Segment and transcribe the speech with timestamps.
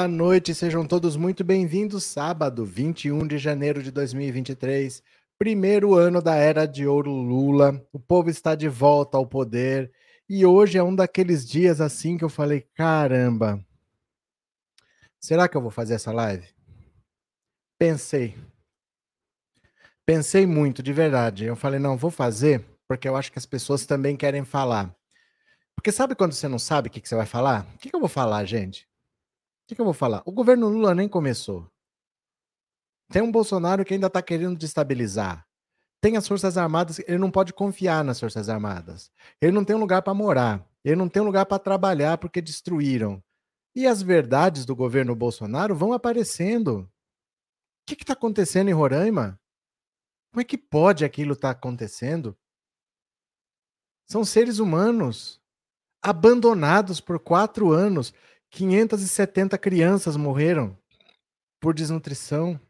[0.00, 2.04] Boa noite, sejam todos muito bem-vindos.
[2.04, 5.02] Sábado, 21 de janeiro de 2023,
[5.38, 7.86] primeiro ano da era de ouro Lula.
[7.92, 9.92] O povo está de volta ao poder
[10.26, 13.62] e hoje é um daqueles dias assim que eu falei: caramba,
[15.20, 16.48] será que eu vou fazer essa live?
[17.78, 18.34] Pensei.
[20.06, 21.44] Pensei muito, de verdade.
[21.44, 24.96] Eu falei: não, vou fazer porque eu acho que as pessoas também querem falar.
[25.76, 27.66] Porque sabe quando você não sabe o que, que você vai falar?
[27.74, 28.89] O que, que eu vou falar, gente?
[29.70, 30.20] Que, que eu vou falar?
[30.26, 31.64] O governo Lula nem começou.
[33.08, 35.46] Tem um Bolsonaro que ainda está querendo destabilizar.
[36.00, 39.12] Tem as Forças Armadas, ele não pode confiar nas Forças Armadas.
[39.40, 40.68] Ele não tem um lugar para morar.
[40.84, 43.22] Ele não tem um lugar para trabalhar porque destruíram.
[43.72, 46.80] E as verdades do governo Bolsonaro vão aparecendo.
[46.80, 46.88] O
[47.86, 49.40] que está acontecendo em Roraima?
[50.32, 52.36] Como é que pode aquilo estar tá acontecendo?
[54.08, 55.40] São seres humanos
[56.02, 58.12] abandonados por quatro anos.
[58.50, 60.76] 570 crianças morreram
[61.60, 62.60] por desnutrição.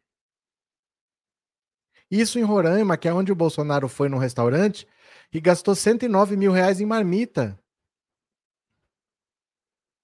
[2.10, 4.86] Isso em Roraima, que é onde o Bolsonaro foi no restaurante
[5.32, 7.58] e gastou 109 mil reais em marmita.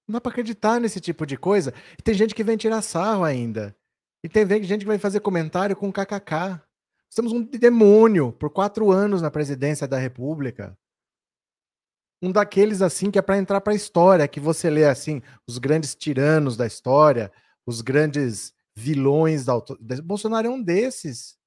[0.07, 1.73] Não dá para acreditar nesse tipo de coisa.
[1.99, 3.75] E tem gente que vem tirar sarro ainda.
[4.23, 6.61] E tem gente que vai fazer comentário com kkk.
[7.13, 10.77] Temos um demônio por quatro anos na presidência da República
[12.21, 15.57] um daqueles assim que é para entrar para a história, que você lê assim, os
[15.57, 17.31] grandes tiranos da história,
[17.65, 19.77] os grandes vilões da auto...
[20.03, 21.37] Bolsonaro é um desses.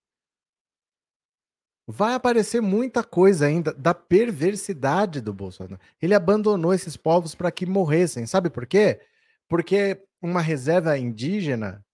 [1.86, 5.81] Vai aparecer muita coisa ainda da perversidade do Bolsonaro.
[6.00, 8.26] Ele abandonou esses povos para que morressem.
[8.26, 9.00] Sabe por quê?
[9.48, 11.84] Porque uma reserva indígena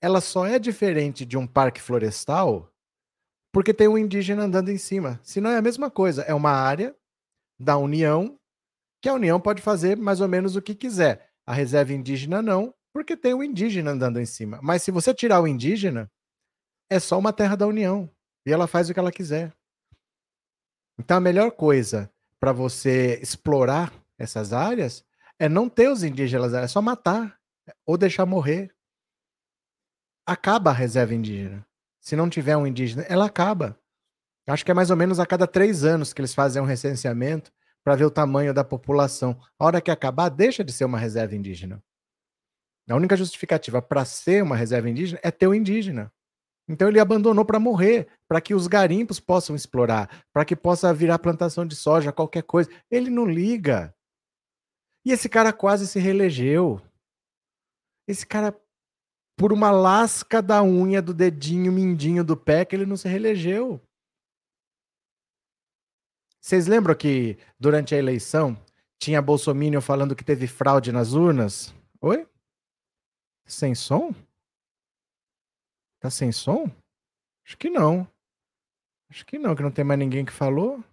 [0.00, 2.70] ela só é diferente de um parque florestal
[3.50, 5.18] porque tem um indígena andando em cima.
[5.22, 6.94] Se não é a mesma coisa, é uma área
[7.58, 8.38] da União,
[9.00, 11.30] que a União pode fazer mais ou menos o que quiser.
[11.46, 14.58] A reserva indígena não, porque tem o indígena andando em cima.
[14.62, 16.10] Mas se você tirar o indígena,
[16.90, 18.10] é só uma terra da União.
[18.46, 19.52] E ela faz o que ela quiser.
[20.98, 25.04] Então a melhor coisa para você explorar essas áreas
[25.38, 27.38] é não ter os indígenas, é só matar
[27.84, 28.74] ou deixar morrer.
[30.26, 31.66] Acaba a reserva indígena.
[32.00, 33.78] Se não tiver um indígena, ela acaba.
[34.46, 37.50] Acho que é mais ou menos a cada três anos que eles fazem um recenseamento
[37.82, 39.38] para ver o tamanho da população.
[39.58, 41.82] A hora que acabar, deixa de ser uma reserva indígena.
[42.88, 46.12] A única justificativa para ser uma reserva indígena é ter o indígena.
[46.68, 51.18] Então ele abandonou para morrer, para que os garimpos possam explorar, para que possa virar
[51.18, 52.70] plantação de soja, qualquer coisa.
[52.90, 53.94] Ele não liga.
[55.04, 56.80] E esse cara quase se reelegeu.
[58.08, 58.54] Esse cara,
[59.36, 63.80] por uma lasca da unha do dedinho mindinho do pé, que ele não se reelegeu.
[66.44, 68.54] Vocês lembram que durante a eleição
[68.98, 71.74] tinha Bolsonaro falando que teve fraude nas urnas?
[72.02, 72.28] Oi?
[73.46, 74.14] Sem som?
[75.98, 76.70] Tá sem som?
[77.46, 78.06] Acho que não.
[79.08, 80.84] Acho que não, que não tem mais ninguém que falou.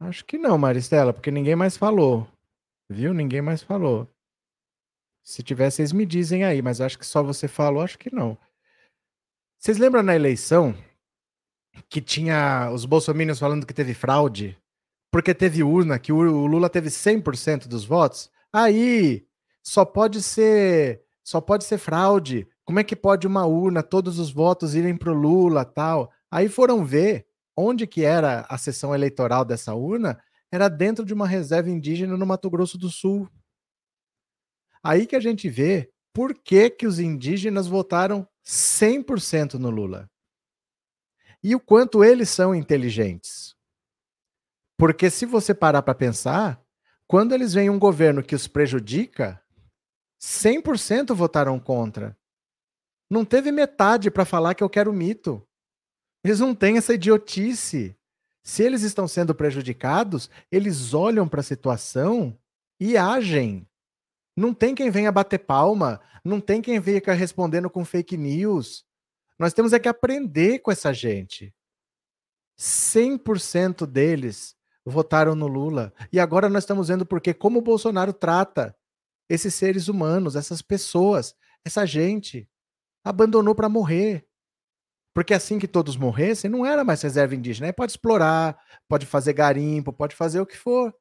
[0.00, 2.26] Acho que não, Maristela, porque ninguém mais falou.
[2.88, 3.12] Viu?
[3.12, 4.08] Ninguém mais falou.
[5.22, 8.38] Se tiver, vocês me dizem aí, mas acho que só você falou, acho que não.
[9.58, 10.74] Vocês lembram na eleição
[11.88, 14.58] que tinha os bolsominions falando que teve fraude,
[15.10, 19.26] porque teve urna, que o Lula teve 100% dos votos, aí
[19.62, 22.46] só pode ser só pode ser fraude.
[22.64, 26.12] Como é que pode uma urna, todos os votos irem para o Lula, tal?
[26.30, 27.26] Aí foram ver
[27.56, 30.20] onde que era a sessão eleitoral dessa urna,
[30.52, 33.28] era dentro de uma reserva indígena no Mato Grosso do Sul.
[34.82, 40.10] Aí que a gente vê por que, que os indígenas votaram 100% no Lula
[41.44, 43.54] e o quanto eles são inteligentes.
[44.78, 46.58] Porque se você parar para pensar,
[47.06, 49.40] quando eles veem um governo que os prejudica,
[50.20, 52.16] 100% votaram contra.
[53.10, 55.46] Não teve metade para falar que eu quero mito.
[56.24, 57.94] Eles não têm essa idiotice.
[58.42, 62.36] Se eles estão sendo prejudicados, eles olham para a situação
[62.80, 63.68] e agem.
[64.34, 68.84] Não tem quem venha bater palma, não tem quem venha respondendo com fake news.
[69.38, 71.54] Nós temos é que aprender com essa gente.
[72.58, 75.92] 100% deles votaram no Lula.
[76.12, 78.76] E agora nós estamos vendo porque como o Bolsonaro trata
[79.28, 81.34] esses seres humanos, essas pessoas,
[81.64, 82.48] essa gente
[83.02, 84.26] abandonou para morrer.
[85.14, 87.68] Porque assim que todos morressem, não era mais reserva indígena.
[87.68, 88.58] Aí pode explorar,
[88.88, 90.94] pode fazer garimpo, pode fazer o que for.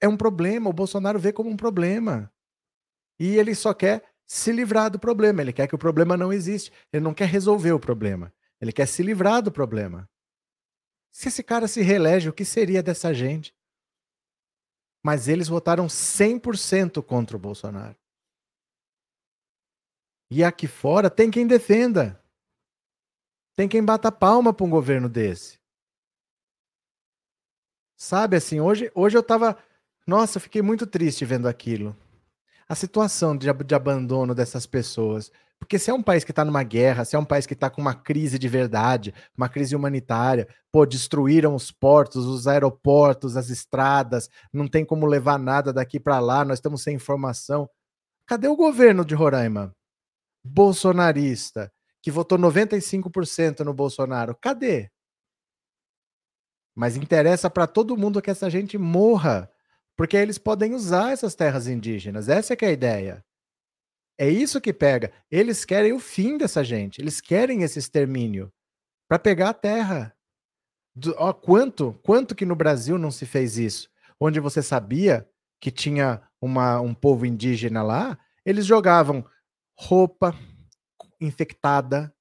[0.00, 2.32] É um problema, o Bolsonaro vê como um problema.
[3.18, 5.42] E ele só quer se livrar do problema.
[5.42, 6.72] Ele quer que o problema não existe.
[6.92, 8.32] Ele não quer resolver o problema.
[8.60, 10.08] Ele quer se livrar do problema.
[11.10, 13.54] Se esse cara se reelege, o que seria dessa gente?
[15.02, 17.96] Mas eles votaram 100% contra o Bolsonaro.
[20.30, 22.20] E aqui fora tem quem defenda.
[23.54, 25.60] Tem quem bata palma para um governo desse.
[27.96, 29.56] Sabe assim, hoje, hoje eu tava.
[30.06, 31.96] Nossa, eu fiquei muito triste vendo aquilo.
[32.68, 35.30] A situação de, de abandono dessas pessoas.
[35.58, 37.70] Porque se é um país que está numa guerra, se é um país que está
[37.70, 43.48] com uma crise de verdade, uma crise humanitária, pô, destruíram os portos, os aeroportos, as
[43.48, 47.68] estradas, não tem como levar nada daqui para lá, nós estamos sem informação.
[48.26, 49.74] Cadê o governo de Roraima?
[50.44, 51.72] Bolsonarista,
[52.02, 54.36] que votou 95% no Bolsonaro.
[54.40, 54.90] Cadê?
[56.74, 59.50] Mas interessa para todo mundo que essa gente morra,
[59.96, 62.28] porque eles podem usar essas terras indígenas.
[62.28, 63.24] Essa é que é a ideia.
[64.18, 65.12] É isso que pega.
[65.30, 67.00] Eles querem o fim dessa gente.
[67.00, 68.52] Eles querem esse extermínio
[69.08, 70.16] para pegar a terra.
[70.94, 73.90] Do, ó, quanto, quanto que no Brasil não se fez isso?
[74.20, 75.28] Onde você sabia
[75.60, 79.24] que tinha uma, um povo indígena lá, eles jogavam
[79.76, 80.34] roupa
[81.20, 82.14] infectada,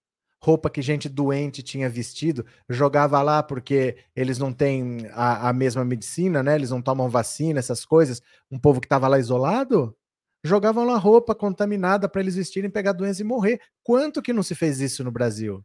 [0.43, 5.85] roupa que gente doente tinha vestido, jogava lá porque eles não têm a, a mesma
[5.85, 6.55] medicina, né?
[6.55, 8.21] Eles não tomam vacina, essas coisas.
[8.51, 9.95] Um povo que estava lá isolado,
[10.43, 13.61] jogavam lá roupa contaminada para eles vestirem, pegar doença e morrer.
[13.81, 15.63] Quanto que não se fez isso no Brasil?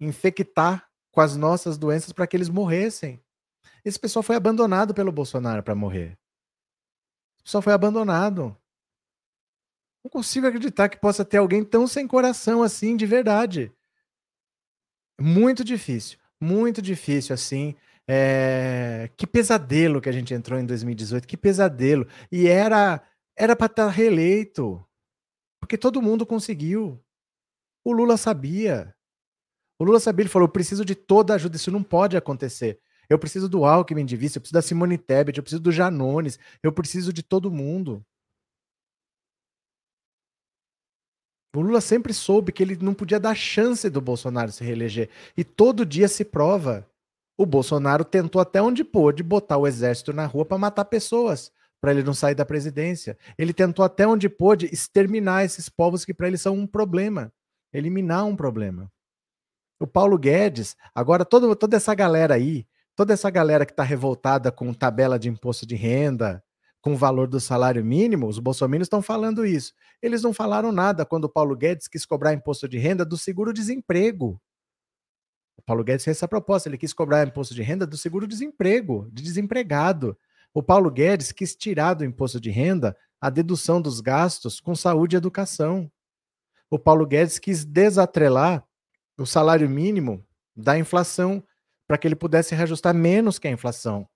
[0.00, 3.22] Infectar com as nossas doenças para que eles morressem.
[3.84, 6.18] Esse pessoal foi abandonado pelo Bolsonaro para morrer.
[7.44, 8.59] Pessoal foi abandonado.
[10.04, 13.72] Não consigo acreditar que possa ter alguém tão sem coração assim, de verdade.
[15.20, 17.74] Muito difícil, muito difícil assim.
[18.08, 19.10] É...
[19.16, 22.06] Que pesadelo que a gente entrou em 2018, que pesadelo.
[22.32, 23.02] E era
[23.36, 24.84] era para estar reeleito,
[25.60, 27.02] porque todo mundo conseguiu.
[27.84, 28.94] O Lula sabia.
[29.78, 32.78] O Lula sabia, ele falou: eu preciso de toda a ajuda, isso não pode acontecer.
[33.08, 36.38] Eu preciso do Alckmin de vice, eu preciso da Simone Tebet, eu preciso do Janones,
[36.62, 38.04] eu preciso de todo mundo.
[41.54, 45.08] O Lula sempre soube que ele não podia dar chance do Bolsonaro se reeleger.
[45.36, 46.86] E todo dia se prova.
[47.36, 51.50] O Bolsonaro tentou até onde pôde botar o exército na rua para matar pessoas,
[51.80, 53.18] para ele não sair da presidência.
[53.36, 57.32] Ele tentou até onde pôde exterminar esses povos que para ele são um problema,
[57.72, 58.90] eliminar um problema.
[59.80, 64.52] O Paulo Guedes, agora todo, toda essa galera aí, toda essa galera que está revoltada
[64.52, 66.44] com tabela de imposto de renda,
[66.80, 69.74] com o valor do salário mínimo, os bolsominions estão falando isso.
[70.00, 74.40] Eles não falaram nada quando o Paulo Guedes quis cobrar imposto de renda do seguro-desemprego.
[75.56, 79.22] O Paulo Guedes fez essa proposta, ele quis cobrar imposto de renda do seguro-desemprego, de
[79.22, 80.16] desempregado.
[80.54, 85.14] O Paulo Guedes quis tirar do imposto de renda a dedução dos gastos com saúde
[85.14, 85.90] e educação.
[86.70, 88.64] O Paulo Guedes quis desatrelar
[89.18, 90.24] o salário mínimo
[90.56, 91.44] da inflação
[91.86, 94.08] para que ele pudesse reajustar menos que a inflação.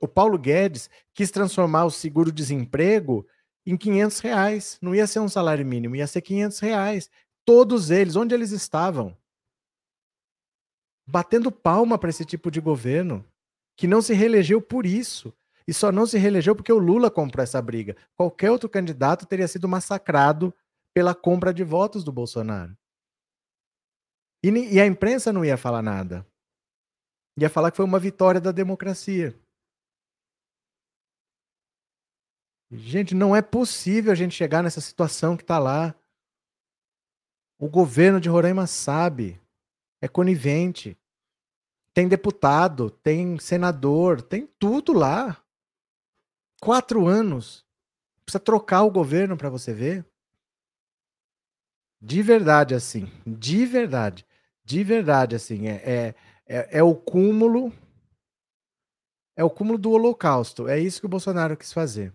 [0.00, 3.26] O Paulo Guedes quis transformar o seguro-desemprego
[3.66, 4.78] em 500 reais.
[4.80, 7.10] Não ia ser um salário mínimo, ia ser 500 reais.
[7.44, 9.16] Todos eles, onde eles estavam?
[11.08, 13.24] batendo palma para esse tipo de governo,
[13.74, 15.32] que não se reelegeu por isso.
[15.66, 17.96] E só não se reelegeu porque o Lula comprou essa briga.
[18.14, 20.54] Qualquer outro candidato teria sido massacrado
[20.94, 22.76] pela compra de votos do Bolsonaro.
[24.42, 26.26] E, e a imprensa não ia falar nada.
[27.38, 29.38] Ia falar que foi uma vitória da democracia.
[32.70, 35.94] Gente, não é possível a gente chegar nessa situação que está lá.
[37.58, 39.40] O governo de Roraima sabe
[40.00, 40.96] é conivente.
[41.94, 45.42] Tem deputado, tem senador, tem tudo lá.
[46.60, 47.64] Quatro anos.
[48.24, 50.04] Precisa trocar o governo para você ver.
[52.00, 53.10] De verdade, assim.
[53.26, 54.26] De verdade.
[54.62, 55.66] De verdade, assim.
[55.66, 56.14] É, é,
[56.46, 57.72] é, é o cúmulo.
[59.34, 60.68] É o cúmulo do holocausto.
[60.68, 62.12] É isso que o Bolsonaro quis fazer.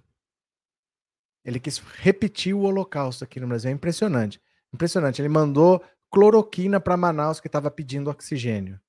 [1.44, 3.70] Ele quis repetir o holocausto aqui no Brasil.
[3.70, 4.42] É impressionante.
[4.74, 5.22] Impressionante.
[5.22, 8.80] Ele mandou cloroquina para Manaus que estava pedindo oxigênio.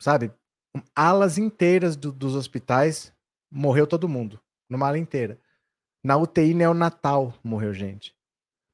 [0.00, 0.32] Sabe?
[0.94, 3.12] Alas inteiras do, dos hospitais
[3.50, 5.40] morreu todo mundo, numa ala inteira.
[6.04, 8.14] Na UTI neonatal morreu gente.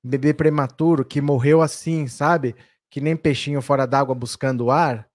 [0.05, 2.55] Bebê prematuro que morreu assim, sabe?
[2.91, 5.09] Que nem peixinho fora d'água buscando ar.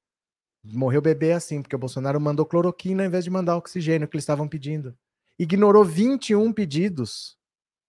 [0.63, 4.23] Morreu bebê assim, porque o Bolsonaro mandou cloroquina em vez de mandar oxigênio que eles
[4.23, 4.97] estavam pedindo.
[5.39, 7.37] Ignorou 21 pedidos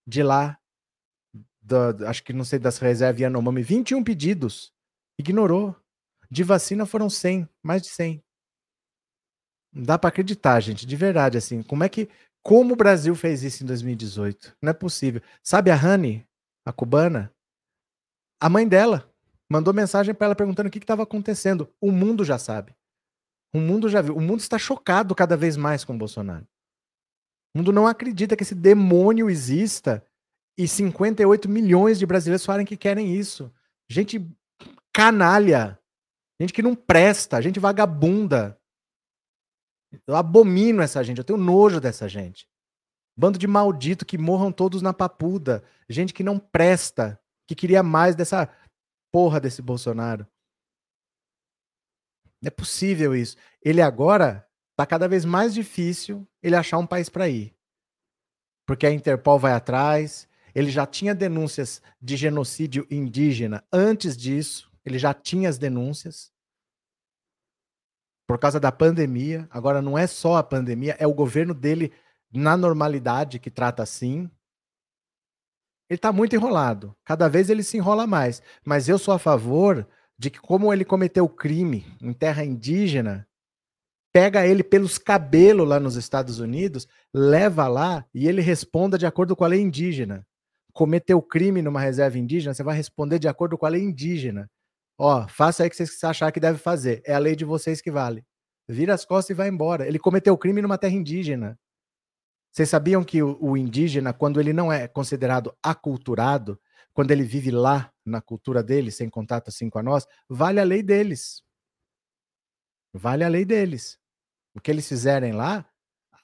[0.07, 0.57] de lá
[1.61, 4.73] da, acho que não sei das reservas Yanomami, 21 pedidos.
[5.19, 5.77] Ignorou.
[6.31, 8.23] De vacina foram 100, mais de 100.
[9.73, 11.63] Não dá para acreditar, gente, de verdade, assim.
[11.63, 12.09] Como é que.
[12.43, 14.57] Como o Brasil fez isso em 2018?
[14.63, 15.21] Não é possível.
[15.43, 16.27] Sabe a Rani,
[16.65, 17.35] a cubana?
[18.41, 19.13] A mãe dela
[19.49, 21.69] mandou mensagem para ela perguntando o que estava acontecendo.
[21.81, 22.75] O mundo já sabe.
[23.53, 24.17] O mundo já viu.
[24.17, 26.47] O mundo está chocado cada vez mais com o Bolsonaro.
[27.55, 30.05] O mundo não acredita que esse demônio exista
[30.57, 33.53] e 58 milhões de brasileiros falem que querem isso.
[33.89, 34.25] Gente
[34.93, 35.79] canalha.
[36.41, 38.59] Gente que não presta, gente vagabunda.
[40.07, 42.49] Eu abomino essa gente, eu tenho nojo dessa gente.
[43.17, 45.63] Bando de maldito que morram todos na papuda.
[45.89, 48.49] Gente que não presta, que queria mais dessa
[49.13, 50.27] porra desse Bolsonaro.
[52.41, 53.37] Não é possível isso.
[53.63, 54.49] Ele agora
[54.81, 57.55] tá cada vez mais difícil ele achar um país para ir.
[58.67, 64.99] Porque a Interpol vai atrás, ele já tinha denúncias de genocídio indígena antes disso, ele
[64.99, 66.33] já tinha as denúncias.
[68.27, 71.93] Por causa da pandemia, agora não é só a pandemia, é o governo dele
[72.33, 74.31] na normalidade que trata assim.
[75.91, 76.97] Ele está muito enrolado.
[77.05, 78.41] Cada vez ele se enrola mais.
[78.65, 83.29] Mas eu sou a favor de que, como ele cometeu crime em terra indígena,
[84.13, 89.37] pega ele pelos cabelos lá nos Estados Unidos, leva lá e ele responda de acordo
[89.37, 90.27] com a lei indígena.
[90.73, 94.51] Cometeu crime numa reserva indígena, você vai responder de acordo com a lei indígena.
[94.99, 97.03] Ó, faça aí o que você achar que deve fazer.
[97.07, 98.25] É a lei de vocês que vale.
[98.69, 99.87] Vira as costas e vai embora.
[99.87, 101.59] Ele cometeu crime numa terra indígena.
[102.53, 106.61] Vocês sabiam que o, o, indígena, quando ele não é considerado aculturado,
[106.93, 110.65] quando ele vive lá na cultura dele, sem contato assim com a nós, vale a
[110.65, 111.43] lei deles.
[112.93, 114.00] Vale a lei deles.
[114.55, 115.65] O que eles fizerem lá,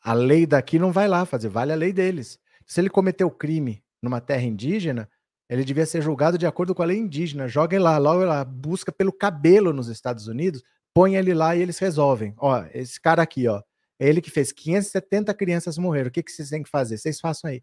[0.02, 2.38] a lei daqui não vai lá fazer, vale a lei deles.
[2.66, 5.08] Se ele cometeu crime numa terra indígena,
[5.48, 7.46] ele devia ser julgado de acordo com a lei indígena.
[7.46, 11.62] Joga ele lá, logo lá, busca pelo cabelo nos Estados Unidos, põe ele lá e
[11.62, 12.34] eles resolvem.
[12.38, 13.62] Ó, esse cara aqui, ó,
[13.98, 16.08] é ele que fez 570 crianças morreram.
[16.08, 16.98] O que, que vocês têm que fazer?
[16.98, 17.62] Vocês façam aí.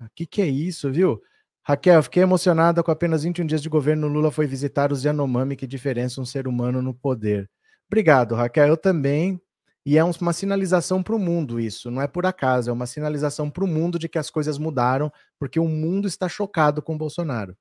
[0.00, 1.20] O que, que é isso, viu?
[1.62, 4.06] Raquel, fiquei emocionada com apenas 21 dias de governo.
[4.06, 5.56] Lula foi visitar os Yanomami.
[5.56, 7.50] Que diferença um ser humano no poder.
[7.86, 8.68] Obrigado, Raquel.
[8.68, 9.40] Eu também.
[9.86, 13.50] E é uma sinalização para o mundo isso, não é por acaso, é uma sinalização
[13.50, 16.98] para o mundo de que as coisas mudaram, porque o mundo está chocado com o
[16.98, 17.56] Bolsonaro.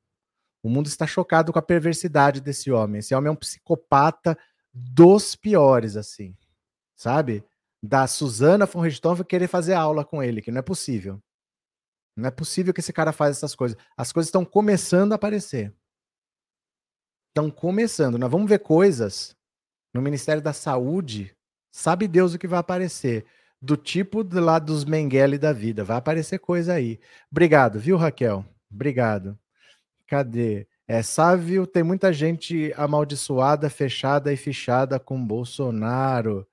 [0.64, 3.00] O mundo está chocado com a perversidade desse homem.
[3.00, 4.38] Esse homem é um psicopata
[4.74, 6.34] dos piores, assim,
[6.96, 7.44] sabe?
[7.84, 11.22] da Suzana von Richthofen querer fazer aula com ele, que não é possível.
[12.16, 13.78] Não é possível que esse cara faça essas coisas.
[13.98, 15.76] As coisas estão começando a aparecer.
[17.28, 18.18] Estão começando.
[18.18, 19.36] Nós vamos ver coisas
[19.94, 21.36] no Ministério da Saúde.
[21.76, 23.26] Sabe Deus o que vai aparecer.
[23.60, 25.84] Do tipo do lado dos Mengele da vida.
[25.84, 27.00] Vai aparecer coisa aí.
[27.32, 28.46] Obrigado, viu, Raquel?
[28.72, 29.36] Obrigado.
[30.06, 30.68] Cadê?
[30.88, 36.46] É, Sávio, tem muita gente amaldiçoada, fechada e fichada com Bolsonaro.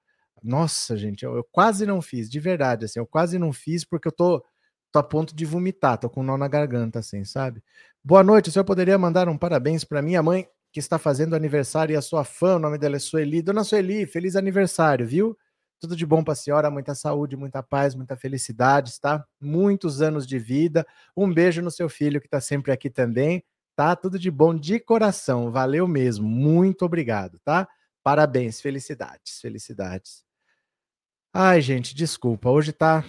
[0.42, 4.08] Nossa, gente, eu, eu, quase não fiz, de verdade, assim, eu quase não fiz porque
[4.08, 4.42] eu tô,
[4.90, 7.62] tô a ponto de vomitar, tô com um nó na garganta, assim, sabe?
[8.02, 11.92] Boa noite, o senhor poderia mandar um parabéns para minha mãe, que está fazendo aniversário
[11.92, 13.42] e a sua fã, o nome dela é Sueli.
[13.42, 15.36] Dona Sueli, feliz aniversário, viu?
[15.80, 19.24] Tudo de bom para a senhora, muita saúde, muita paz, muita felicidade, tá?
[19.40, 20.86] Muitos anos de vida.
[21.16, 23.42] Um beijo no seu filho que está sempre aqui também,
[23.74, 23.96] tá?
[23.96, 26.28] Tudo de bom de coração, valeu mesmo.
[26.28, 27.66] Muito obrigado, tá?
[28.02, 30.22] Parabéns, felicidades, felicidades.
[31.32, 32.50] Ai, gente, desculpa.
[32.50, 33.04] Hoje tá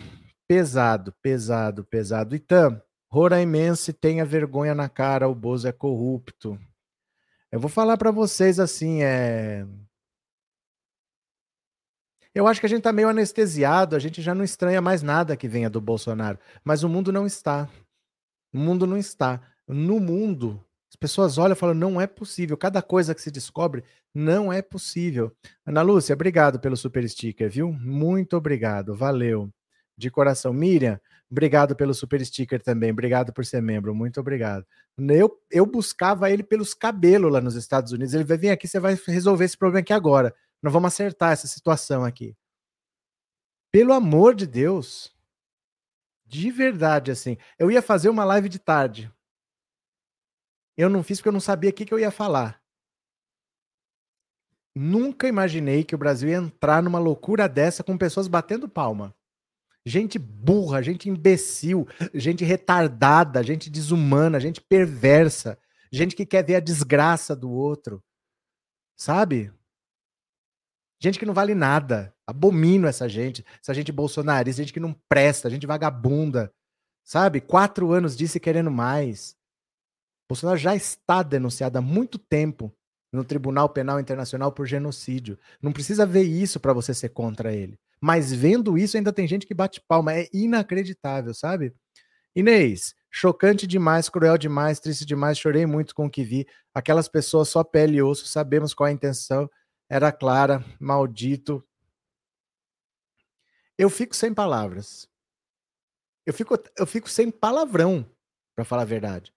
[0.47, 2.35] pesado, pesado, pesado.
[2.35, 6.57] Itam, Roraimense tenha vergonha na cara, o Bozo é corrupto.
[7.51, 9.65] Eu vou falar para vocês assim, é.
[12.33, 15.35] Eu acho que a gente tá meio anestesiado, a gente já não estranha mais nada
[15.35, 16.39] que venha do Bolsonaro.
[16.63, 17.69] Mas o mundo não está.
[18.53, 19.41] O mundo não está.
[19.67, 22.55] No mundo, as pessoas olham e falam: não é possível.
[22.57, 25.35] Cada coisa que se descobre não é possível.
[25.65, 27.71] Ana Lúcia, obrigado pelo super sticker, viu?
[27.73, 29.49] Muito obrigado, valeu.
[29.97, 30.53] De coração.
[30.53, 30.99] Miriam,
[31.31, 32.91] obrigado pelo super sticker também.
[32.91, 34.65] Obrigado por ser membro, muito obrigado.
[34.97, 38.13] Eu, eu buscava ele pelos cabelos lá nos Estados Unidos.
[38.13, 40.35] Ele vai vir aqui, você vai resolver esse problema aqui agora.
[40.61, 42.35] Nós vamos acertar essa situação aqui.
[43.71, 45.15] Pelo amor de Deus.
[46.25, 47.37] De verdade, assim.
[47.57, 49.11] Eu ia fazer uma live de tarde.
[50.77, 52.61] Eu não fiz porque eu não sabia o que, que eu ia falar.
[54.75, 59.13] Nunca imaginei que o Brasil ia entrar numa loucura dessa com pessoas batendo palma.
[59.85, 65.57] Gente burra, gente imbecil, gente retardada, gente desumana, gente perversa,
[65.91, 68.03] gente que quer ver a desgraça do outro.
[68.95, 69.51] Sabe?
[71.01, 72.13] Gente que não vale nada.
[72.27, 73.43] Abomino essa gente.
[73.59, 76.53] Essa gente bolsonarista, gente que não presta, gente vagabunda.
[77.03, 77.41] Sabe?
[77.41, 79.35] Quatro anos disse querendo mais.
[80.29, 82.71] Bolsonaro já está denunciado há muito tempo
[83.11, 85.37] no Tribunal Penal Internacional por genocídio.
[85.61, 87.77] Não precisa ver isso para você ser contra ele.
[88.01, 90.13] Mas vendo isso, ainda tem gente que bate palma.
[90.13, 91.73] É inacreditável, sabe?
[92.35, 96.47] Inês, chocante demais, cruel demais, triste demais, chorei muito com o que vi.
[96.73, 99.49] Aquelas pessoas só pele e osso, sabemos qual a intenção.
[99.89, 101.63] era clara, maldito.
[103.77, 105.07] Eu fico sem palavras.
[106.25, 108.09] Eu fico, eu fico sem palavrão,
[108.55, 109.33] para falar a verdade.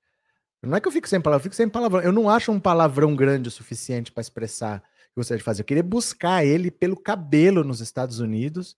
[0.63, 2.03] Não é que eu fico sem palavra, eu fico sem palavrão.
[2.03, 4.83] Eu não acho um palavrão grande o suficiente para expressar
[5.15, 5.63] que gostaria de fazer.
[5.63, 8.77] Eu queria buscar ele pelo cabelo nos Estados Unidos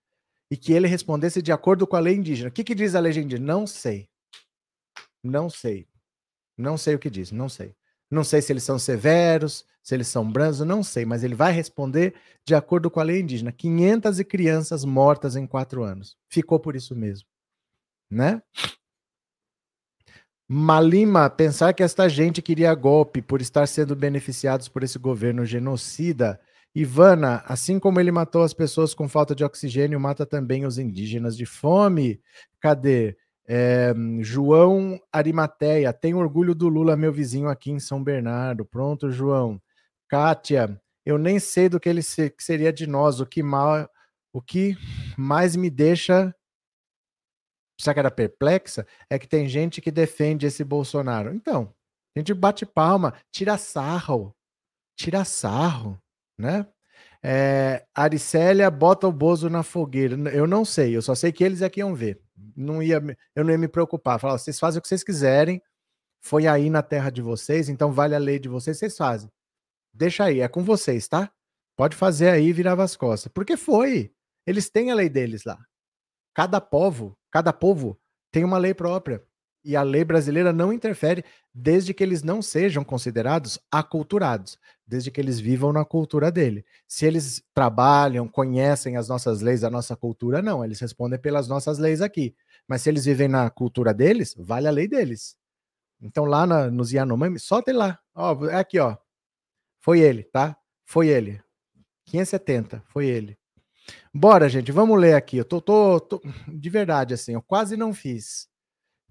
[0.50, 2.50] e que ele respondesse de acordo com a lei indígena.
[2.50, 3.46] O que, que diz a lei indígena?
[3.46, 4.08] Não sei.
[5.24, 5.88] Não sei.
[6.56, 7.74] Não sei o que diz, não sei.
[8.10, 11.52] Não sei se eles são severos, se eles são brandos, não sei, mas ele vai
[11.52, 12.14] responder
[12.44, 13.50] de acordo com a lei indígena.
[13.50, 16.16] 500 crianças mortas em quatro anos.
[16.28, 17.26] Ficou por isso mesmo,
[18.10, 18.42] né?
[20.48, 26.40] Malima, pensar que esta gente queria golpe por estar sendo beneficiados por esse governo genocida.
[26.72, 31.36] Ivana, assim como ele matou as pessoas com falta de oxigênio, mata também os indígenas
[31.36, 32.20] de fome.
[32.60, 33.16] Cadê?
[33.48, 38.64] É, João Arimateia, tenho orgulho do Lula, meu vizinho aqui em São Bernardo.
[38.64, 39.60] Pronto, João.
[40.08, 43.20] Kátia, eu nem sei do que ele se, que seria de nós.
[43.20, 43.88] O que, mal,
[44.32, 44.76] o que
[45.16, 46.32] mais me deixa
[47.76, 48.86] Que era perplexa?
[49.10, 51.34] É que tem gente que defende esse Bolsonaro.
[51.34, 51.72] Então,
[52.14, 54.34] a gente bate palma, tira sarro,
[54.96, 56.00] tira sarro,
[56.38, 56.66] né?
[57.22, 60.16] É, Aricélia bota o Bozo na fogueira.
[60.30, 62.20] Eu não sei, eu só sei que eles é que iam ver.
[62.56, 63.02] Não ia,
[63.34, 64.18] eu não ia me preocupar.
[64.18, 65.60] Falar, vocês fazem o que vocês quiserem,
[66.22, 69.30] foi aí na terra de vocês, então vale a lei de vocês, vocês fazem.
[69.92, 71.30] Deixa aí, é com vocês, tá?
[71.76, 73.30] Pode fazer aí virava as costas.
[73.32, 74.12] Porque foi.
[74.46, 75.58] Eles têm a lei deles lá.
[76.36, 78.00] Cada povo Cada povo
[78.32, 79.22] tem uma lei própria.
[79.62, 81.22] E a lei brasileira não interfere
[81.52, 86.64] desde que eles não sejam considerados aculturados, desde que eles vivam na cultura dele.
[86.88, 90.64] Se eles trabalham, conhecem as nossas leis, a nossa cultura, não.
[90.64, 92.34] Eles respondem pelas nossas leis aqui.
[92.66, 95.36] Mas se eles vivem na cultura deles, vale a lei deles.
[96.00, 97.98] Então lá na, nos Yanomami, só tem lá.
[98.14, 98.96] Ó, é aqui, ó.
[99.78, 100.56] Foi ele, tá?
[100.86, 101.38] Foi ele.
[102.06, 103.36] 570, foi ele.
[104.12, 105.36] Bora, gente, vamos ler aqui.
[105.36, 108.48] Eu tô, tô, tô, de verdade, assim, eu quase não fiz.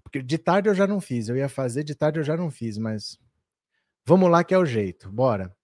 [0.02, 1.28] Porque de tarde eu já não fiz.
[1.28, 3.18] Eu ia fazer, de tarde eu já não fiz, mas
[4.04, 5.10] vamos lá que é o jeito.
[5.10, 5.54] Bora.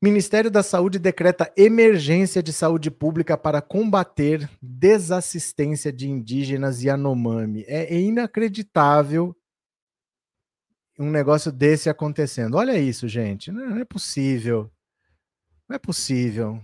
[0.00, 7.64] Ministério da Saúde decreta emergência de saúde pública para combater desassistência de indígenas e Anomami.
[7.68, 9.36] É inacreditável
[10.98, 12.56] um negócio desse acontecendo.
[12.56, 13.52] Olha isso, gente.
[13.52, 14.70] Não é possível.
[15.68, 16.60] Não é possível.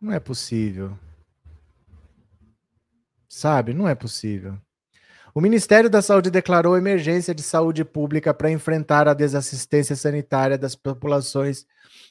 [0.00, 0.96] Não é possível.
[3.28, 3.74] Sabe?
[3.74, 4.56] Não é possível.
[5.34, 10.74] O Ministério da Saúde declarou emergência de saúde pública para enfrentar a desassistência sanitária das
[10.74, 11.66] populações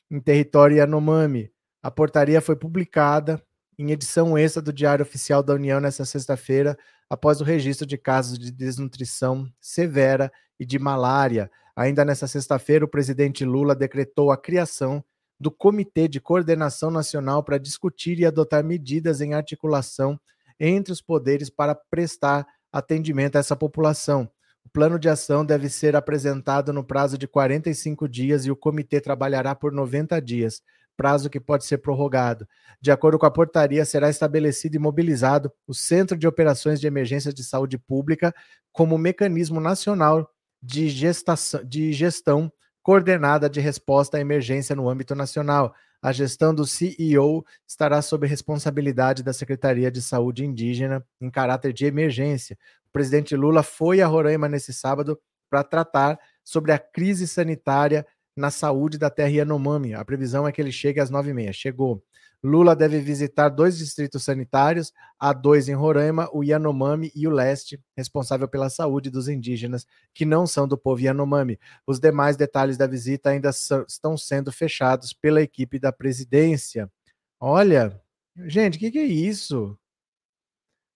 [0.10, 1.52] em território Yanomami.
[1.82, 3.42] A portaria foi publicada
[3.78, 6.78] em edição extra do Diário Oficial da União nesta sexta-feira,
[7.10, 11.50] após o registro de casos de desnutrição severa e de malária.
[11.76, 15.04] Ainda nesta sexta-feira, o presidente Lula decretou a criação
[15.40, 20.20] do Comitê de Coordenação Nacional para discutir e adotar medidas em articulação
[20.60, 24.30] entre os poderes para prestar atendimento a essa população.
[24.66, 29.00] O plano de ação deve ser apresentado no prazo de 45 dias e o comitê
[29.00, 30.62] trabalhará por 90 dias,
[30.98, 32.48] prazo que pode ser prorrogado.
[32.82, 37.32] De acordo com a portaria, será estabelecido e mobilizado o Centro de Operações de Emergência
[37.32, 38.34] de Saúde Pública
[38.72, 40.30] como mecanismo nacional
[40.62, 42.52] de, gestação, de gestão
[42.88, 45.76] coordenada de resposta à emergência no âmbito nacional.
[46.02, 51.86] A gestão do CEO estará sob responsabilidade da Secretaria de Saúde Indígena em caráter de
[51.86, 52.58] emergência.
[52.88, 55.20] O presidente Lula foi a Roraima nesse sábado
[55.50, 59.94] para tratar sobre a crise sanitária na saúde da terra Yanomami.
[59.94, 61.52] A previsão é que ele chegue às nove e meia.
[61.52, 62.02] Chegou.
[62.44, 67.82] Lula deve visitar dois distritos sanitários, a dois em Roraima, o Yanomami e o Leste,
[67.96, 71.60] responsável pela saúde dos indígenas que não são do povo Yanomami.
[71.86, 76.92] Os demais detalhes da visita ainda estão sendo fechados pela equipe da presidência.
[77.40, 78.00] Olha,
[78.46, 79.78] gente, o que, que, é isso?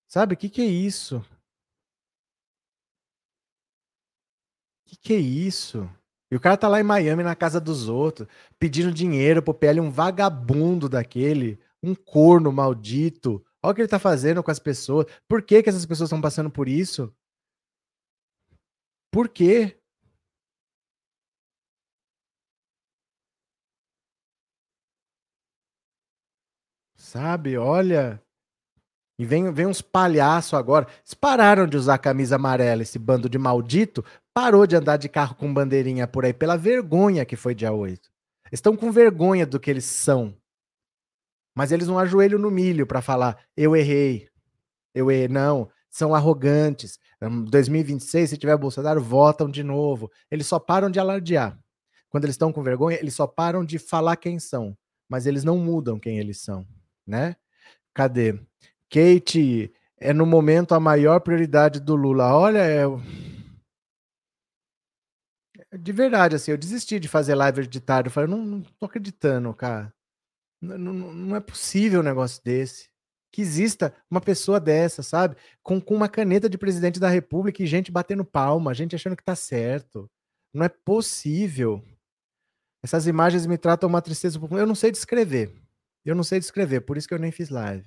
[0.08, 1.18] Sabe, o que, que é isso?
[4.86, 5.90] O que, que é isso?
[6.32, 9.82] E o cara tá lá em Miami, na casa dos outros, pedindo dinheiro pro PL,
[9.82, 13.44] um vagabundo daquele, um corno maldito.
[13.62, 15.06] Olha o que ele tá fazendo com as pessoas.
[15.28, 17.14] Por que, que essas pessoas estão passando por isso?
[19.12, 19.78] Por quê?
[26.96, 28.22] Sabe, olha.
[29.20, 30.88] E vem, vem uns palhaços agora.
[31.00, 35.36] Eles pararam de usar camisa amarela, esse bando de maldito, parou de andar de carro
[35.36, 38.10] com bandeirinha por aí pela vergonha que foi dia 8.
[38.52, 40.36] Estão com vergonha do que eles são.
[41.56, 44.30] Mas eles não ajoelham no milho para falar, eu errei.
[44.94, 45.28] Eu errei.
[45.28, 46.98] Não, são arrogantes.
[47.22, 50.10] Em 2026, se tiver Bolsonaro, votam de novo.
[50.30, 51.58] Eles só param de alardear.
[52.10, 55.58] quando eles estão com vergonha, eles só param de falar quem são, mas eles não
[55.58, 56.68] mudam quem eles são,
[57.08, 57.38] né?
[57.94, 58.38] Cadê?
[58.90, 62.34] Kate é no momento a maior prioridade do Lula.
[62.34, 62.86] Olha, é
[65.78, 68.08] de verdade, assim, eu desisti de fazer live tarde.
[68.08, 69.94] Eu falei, não, não tô acreditando, cara.
[70.62, 72.90] Não, não, não, é possível um negócio desse.
[73.32, 75.38] Que exista uma pessoa dessa, sabe?
[75.64, 79.24] Com, com uma caneta de presidente da República e gente batendo palma, gente achando que
[79.24, 80.10] tá certo.
[80.54, 81.82] Não é possível.
[82.84, 84.40] Essas imagens me tratam uma tristeza.
[84.52, 85.56] Eu não sei descrever.
[86.04, 87.86] Eu não sei descrever, por isso que eu nem fiz live.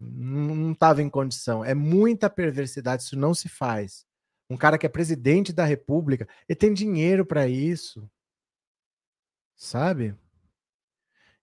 [0.00, 1.64] Não estava em condição.
[1.64, 4.07] É muita perversidade, isso não se faz
[4.50, 8.08] um cara que é presidente da República, ele tem dinheiro para isso.
[9.56, 10.14] Sabe?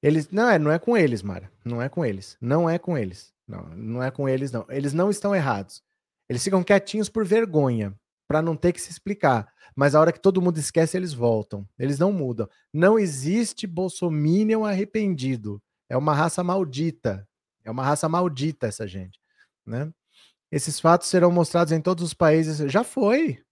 [0.02, 1.52] Eles não é, não é com eles, Mara.
[1.63, 2.38] Não é com eles.
[2.39, 3.34] Não é com eles.
[3.48, 4.65] Não, não é com eles não.
[4.70, 5.84] Eles não estão errados.
[6.28, 7.94] Eles ficam quietinhos por vergonha,
[8.28, 9.52] para não ter que se explicar.
[9.76, 11.68] Mas a hora que todo mundo esquece, eles voltam.
[11.78, 12.50] Eles não mudam.
[12.74, 15.62] Não existe bolsominion arrependido.
[15.89, 17.28] É uma raça maldita.
[17.63, 19.20] É uma raça maldita essa gente,
[19.65, 19.91] né?
[20.56, 22.72] Esses fatos serão mostrados em todos os países.
[22.72, 23.44] Já foi.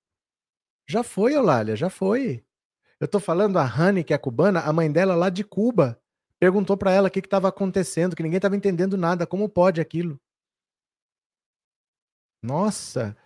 [0.87, 2.45] Já foi, Eulália, já foi.
[2.97, 6.01] Eu tô falando a Rani, que é cubana, a mãe dela lá de Cuba,
[6.39, 10.17] perguntou para ela o que estava acontecendo, que ninguém estava entendendo nada, como pode aquilo.
[12.41, 13.17] Nossa,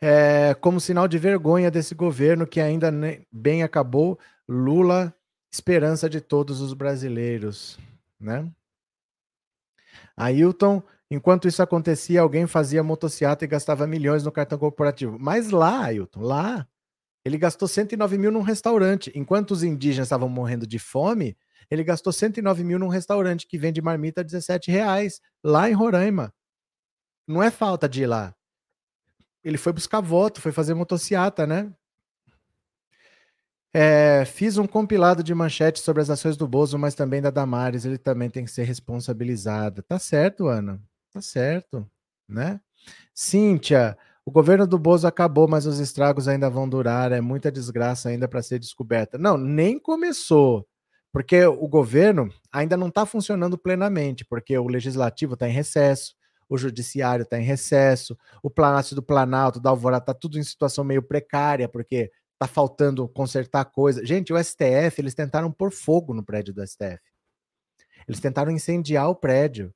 [0.00, 2.90] é, como sinal de vergonha desse governo que ainda
[3.30, 5.14] bem acabou, Lula,
[5.48, 7.78] esperança de todos os brasileiros,
[8.18, 8.50] né?
[10.16, 10.82] Ailton,
[11.14, 15.18] Enquanto isso acontecia, alguém fazia motociata e gastava milhões no cartão corporativo.
[15.20, 16.66] Mas lá, Ailton, lá,
[17.22, 19.12] ele gastou 109 mil num restaurante.
[19.14, 21.36] Enquanto os indígenas estavam morrendo de fome,
[21.70, 26.32] ele gastou 109 mil num restaurante que vende marmita a 17 reais, lá em Roraima.
[27.28, 28.34] Não é falta de ir lá.
[29.44, 31.70] Ele foi buscar voto, foi fazer motociata, né?
[33.74, 37.84] É, fiz um compilado de manchetes sobre as ações do Bozo, mas também da Damares.
[37.84, 39.82] Ele também tem que ser responsabilizado.
[39.82, 40.80] Tá certo, Ana.
[41.12, 41.86] Tá certo,
[42.28, 42.60] né?
[43.14, 48.08] Cíntia, o governo do Bozo acabou, mas os estragos ainda vão durar, é muita desgraça
[48.08, 49.18] ainda para ser descoberta.
[49.18, 50.66] Não, nem começou,
[51.12, 56.14] porque o governo ainda não está funcionando plenamente, porque o legislativo está em recesso,
[56.48, 60.84] o judiciário está em recesso, o Palácio do Planalto, da Alvorada, está tudo em situação
[60.84, 64.04] meio precária, porque está faltando consertar coisa.
[64.04, 67.00] Gente, o STF, eles tentaram pôr fogo no prédio do STF.
[68.06, 69.72] Eles tentaram incendiar o prédio.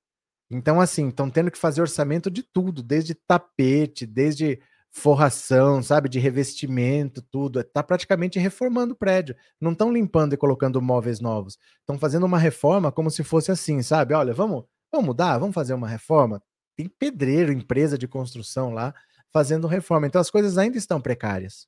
[0.50, 6.18] Então, assim, estão tendo que fazer orçamento de tudo, desde tapete, desde forração, sabe, de
[6.18, 7.60] revestimento, tudo.
[7.60, 9.36] Está praticamente reformando o prédio.
[9.60, 11.58] Não estão limpando e colocando móveis novos.
[11.80, 14.14] Estão fazendo uma reforma como se fosse assim, sabe?
[14.14, 16.42] Olha, vamos, vamos mudar, vamos fazer uma reforma.
[16.76, 18.94] Tem pedreiro, empresa de construção lá
[19.32, 20.06] fazendo reforma.
[20.06, 21.66] Então as coisas ainda estão precárias.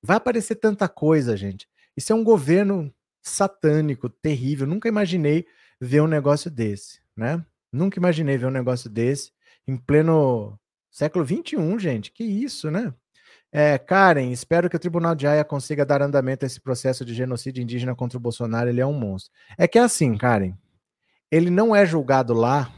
[0.00, 1.68] Vai aparecer tanta coisa, gente.
[1.96, 4.68] Isso é um governo satânico, terrível.
[4.68, 5.46] Nunca imaginei
[5.80, 7.44] ver um negócio desse, né?
[7.72, 9.32] Nunca imaginei ver um negócio desse
[9.66, 10.58] em pleno
[10.90, 12.12] século XXI, gente.
[12.12, 12.92] Que isso, né?
[13.50, 17.14] É, Karen, espero que o Tribunal de Haia consiga dar andamento a esse processo de
[17.14, 18.68] genocídio indígena contra o Bolsonaro.
[18.68, 19.32] Ele é um monstro.
[19.58, 20.54] É que é assim, Karen.
[21.30, 22.72] Ele não é julgado lá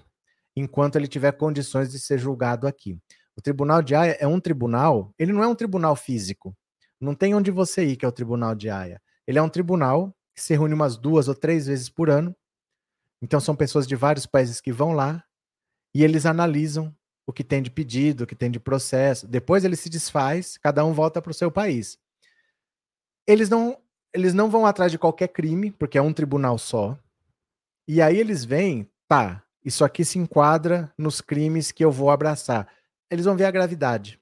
[0.56, 2.98] enquanto ele tiver condições de ser julgado aqui.
[3.36, 6.56] O Tribunal de Haia é um tribunal, ele não é um tribunal físico.
[7.00, 9.02] Não tem onde você ir, que é o Tribunal de Haia.
[9.26, 12.34] Ele é um tribunal que se reúne umas duas ou três vezes por ano
[13.24, 15.24] então são pessoas de vários países que vão lá
[15.94, 16.94] e eles analisam
[17.26, 19.26] o que tem de pedido, o que tem de processo.
[19.26, 21.98] Depois ele se desfaz, cada um volta para o seu país.
[23.26, 23.78] Eles não,
[24.12, 26.98] eles não vão atrás de qualquer crime, porque é um tribunal só.
[27.88, 32.68] E aí eles vêm, tá, isso aqui se enquadra nos crimes que eu vou abraçar.
[33.10, 34.20] Eles vão ver a gravidade.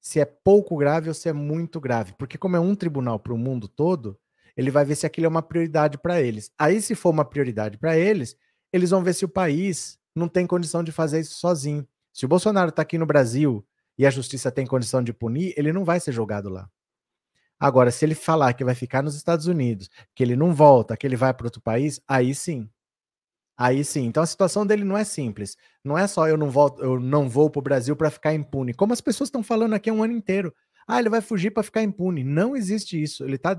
[0.00, 2.12] Se é pouco grave ou se é muito grave.
[2.14, 4.18] Porque, como é um tribunal para o mundo todo,
[4.56, 6.50] ele vai ver se aquilo é uma prioridade para eles.
[6.58, 8.36] Aí, se for uma prioridade para eles,
[8.72, 11.86] eles vão ver se o país não tem condição de fazer isso sozinho.
[12.12, 15.72] Se o Bolsonaro está aqui no Brasil e a justiça tem condição de punir, ele
[15.72, 16.68] não vai ser julgado lá.
[17.58, 21.06] Agora, se ele falar que vai ficar nos Estados Unidos, que ele não volta, que
[21.06, 22.68] ele vai para outro país, aí sim.
[23.56, 24.06] Aí sim.
[24.06, 25.56] Então a situação dele não é simples.
[25.84, 28.74] Não é só eu não volto, eu não vou para o Brasil para ficar impune.
[28.74, 30.52] Como as pessoas estão falando aqui um ano inteiro.
[30.88, 32.24] Ah, ele vai fugir para ficar impune.
[32.24, 33.22] Não existe isso.
[33.24, 33.56] Ele está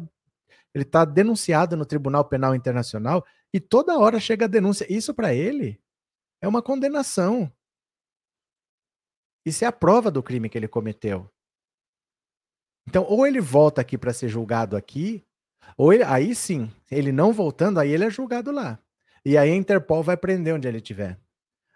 [0.73, 4.91] ele está denunciado no Tribunal Penal Internacional e toda hora chega a denúncia.
[4.91, 5.79] Isso para ele
[6.41, 7.51] é uma condenação.
[9.45, 11.29] Isso é a prova do crime que ele cometeu.
[12.87, 15.25] Então, ou ele volta aqui para ser julgado aqui,
[15.77, 18.79] ou ele, aí sim, ele não voltando, aí ele é julgado lá.
[19.25, 21.17] E aí a Interpol vai prender onde ele estiver.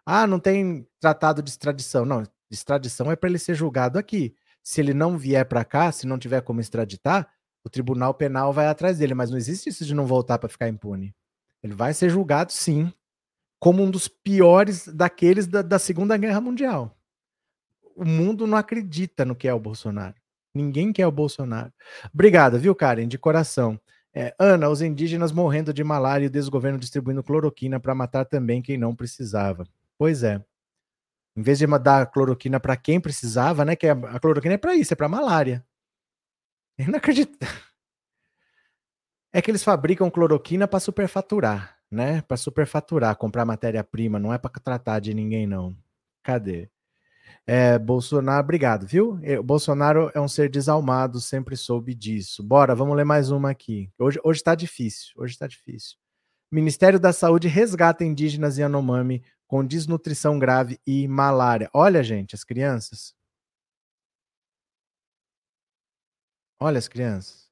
[0.06, 2.06] Ah, não tem tratado de extradição.
[2.06, 4.36] Não, extradição é para ele ser julgado aqui.
[4.64, 7.30] Se ele não vier para cá, se não tiver como extraditar,
[7.68, 10.68] o tribunal penal vai atrás dele, mas não existe isso de não voltar para ficar
[10.68, 11.14] impune.
[11.62, 12.92] Ele vai ser julgado, sim,
[13.60, 16.96] como um dos piores daqueles da, da Segunda Guerra Mundial.
[17.96, 20.16] O mundo não acredita no que é o Bolsonaro.
[20.54, 21.72] Ninguém quer o Bolsonaro.
[22.14, 23.80] Obrigado, viu, Karen, de coração.
[24.14, 28.62] É, Ana, os indígenas morrendo de malária e o desgoverno distribuindo cloroquina para matar também
[28.62, 29.68] quem não precisava.
[29.98, 30.44] Pois é.
[31.36, 33.76] Em vez de dar cloroquina para quem precisava, né?
[33.76, 35.64] Que a cloroquina é para isso, é para malária.
[36.96, 37.38] Acredito.
[39.34, 42.22] É que eles fabricam cloroquina para superfaturar, né?
[42.22, 45.76] Para superfaturar, comprar matéria-prima, não é para tratar de ninguém, não.
[46.24, 46.70] Cadê?
[47.46, 49.20] É, Bolsonaro, obrigado, viu?
[49.22, 52.44] É, Bolsonaro é um ser desalmado, sempre soube disso.
[52.44, 53.90] Bora, vamos ler mais uma aqui.
[53.98, 55.98] Hoje, hoje tá difícil, hoje tá difícil.
[56.52, 61.70] Ministério da Saúde resgata indígenas e Yanomami com desnutrição grave e malária.
[61.74, 63.17] Olha, gente, as crianças.
[66.60, 67.48] Olha as crianças.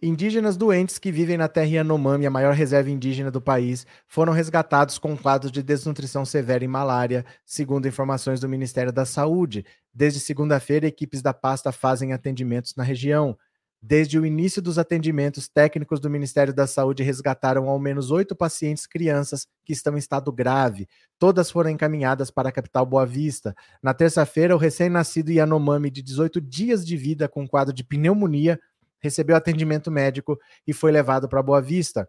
[0.00, 4.96] Indígenas doentes que vivem na terra Yanomami, a maior reserva indígena do país, foram resgatados
[4.96, 9.66] com quadros de desnutrição severa e malária, segundo informações do Ministério da Saúde.
[9.92, 13.36] Desde segunda-feira, equipes da pasta fazem atendimentos na região.
[13.80, 18.88] Desde o início dos atendimentos, técnicos do Ministério da Saúde resgataram ao menos oito pacientes
[18.88, 20.88] crianças que estão em estado grave.
[21.16, 23.54] Todas foram encaminhadas para a capital Boa Vista.
[23.80, 28.58] Na terça-feira, o recém-nascido Yanomami, de 18 dias de vida, com quadro de pneumonia,
[29.00, 30.36] recebeu atendimento médico
[30.66, 32.08] e foi levado para Boa Vista.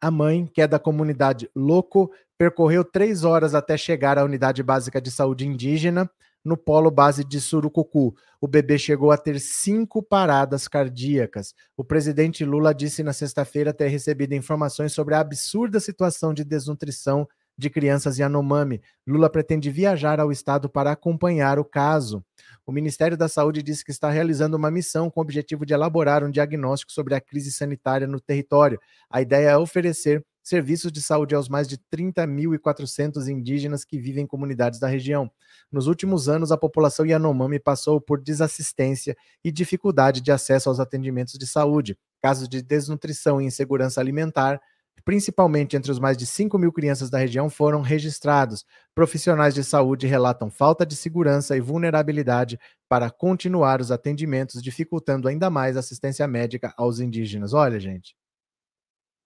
[0.00, 5.00] A mãe, que é da comunidade Loco, percorreu três horas até chegar à unidade básica
[5.00, 6.10] de saúde indígena
[6.44, 8.14] no polo base de Surucucu.
[8.40, 11.54] O bebê chegou a ter cinco paradas cardíacas.
[11.76, 17.26] O presidente Lula disse na sexta-feira ter recebido informações sobre a absurda situação de desnutrição
[17.56, 18.82] de crianças Yanomami.
[19.06, 22.24] Lula pretende viajar ao estado para acompanhar o caso.
[22.66, 26.24] O Ministério da Saúde disse que está realizando uma missão com o objetivo de elaborar
[26.24, 28.80] um diagnóstico sobre a crise sanitária no território.
[29.08, 34.26] A ideia é oferecer serviços de saúde aos mais de 30.400 indígenas que vivem em
[34.26, 35.30] comunidades da região.
[35.72, 41.38] Nos últimos anos, a população Yanomami passou por desassistência e dificuldade de acesso aos atendimentos
[41.38, 41.98] de saúde.
[42.22, 44.60] Casos de desnutrição e insegurança alimentar
[45.04, 48.64] principalmente entre os mais de 5 mil crianças da região, foram registrados.
[48.94, 55.50] Profissionais de saúde relatam falta de segurança e vulnerabilidade para continuar os atendimentos, dificultando ainda
[55.50, 57.52] mais a assistência médica aos indígenas.
[57.52, 58.16] Olha, gente,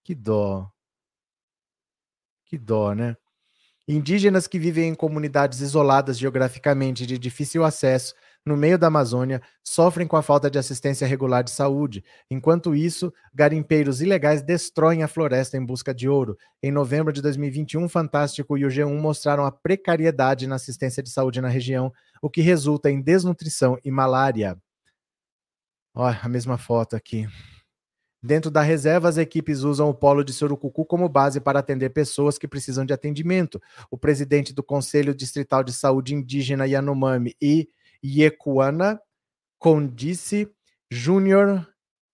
[0.03, 0.69] que dó.
[2.49, 3.15] Que dó, né?
[3.87, 8.13] Indígenas que vivem em comunidades isoladas geograficamente de difícil acesso
[8.45, 12.03] no meio da Amazônia sofrem com a falta de assistência regular de saúde.
[12.29, 16.37] Enquanto isso, garimpeiros ilegais destroem a floresta em busca de ouro.
[16.61, 21.41] Em novembro de 2021, Fantástico e o G1 mostraram a precariedade na assistência de saúde
[21.41, 24.57] na região, o que resulta em desnutrição e malária.
[25.93, 27.27] Olha a mesma foto aqui.
[28.21, 32.37] Dentro da reserva, as equipes usam o polo de Surucucu como base para atender pessoas
[32.37, 33.61] que precisam de atendimento.
[33.89, 37.69] O presidente do Conselho Distrital de Saúde Indígena Yanomami e
[38.03, 38.99] Yekuana
[39.57, 40.49] Condice
[40.91, 41.65] Júnior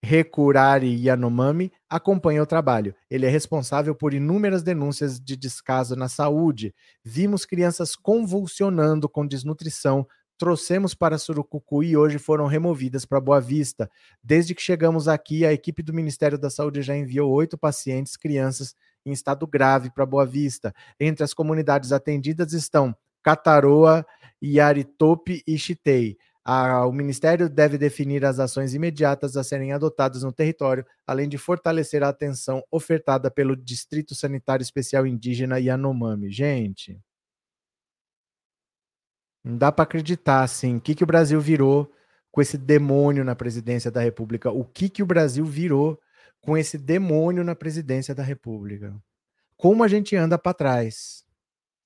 [0.04, 2.96] Recurari Yanomami acompanha o trabalho.
[3.10, 6.76] Ele é responsável por inúmeras denúncias de descaso na saúde.
[7.04, 10.08] Vimos crianças convulsionando com desnutrição,
[10.38, 13.90] trouxemos para Surucucu e hoje foram removidas para Boa Vista.
[14.24, 18.76] Desde que chegamos aqui, a equipe do Ministério da Saúde já enviou oito pacientes, crianças,
[19.06, 20.74] em estado grave para Boa Vista.
[21.00, 24.06] Entre as comunidades atendidas estão Cataroa,
[24.44, 26.18] Yaritope e Chitei.
[26.88, 32.04] o Ministério deve definir as ações imediatas a serem adotadas no território, além de fortalecer
[32.04, 36.30] a atenção ofertada pelo Distrito Sanitário Especial Indígena Yanomami.
[36.30, 37.00] Gente,
[39.46, 41.92] não dá para acreditar, assim, o que, que o Brasil virou
[42.32, 44.52] com esse demônio na presidência da República?
[44.52, 46.00] O que, que o Brasil virou
[46.42, 48.94] com esse demônio na presidência da República?
[49.56, 51.26] Como a gente anda para trás?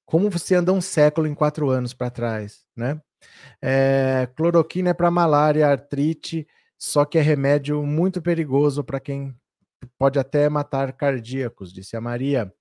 [0.10, 3.00] como você anda um século em quatro anos para trás, né?
[3.62, 6.48] É, cloroquina é para malária, artrite,
[6.80, 9.36] só que é remédio muito perigoso para quem
[10.00, 12.52] pode até matar cardíacos, disse a Maria.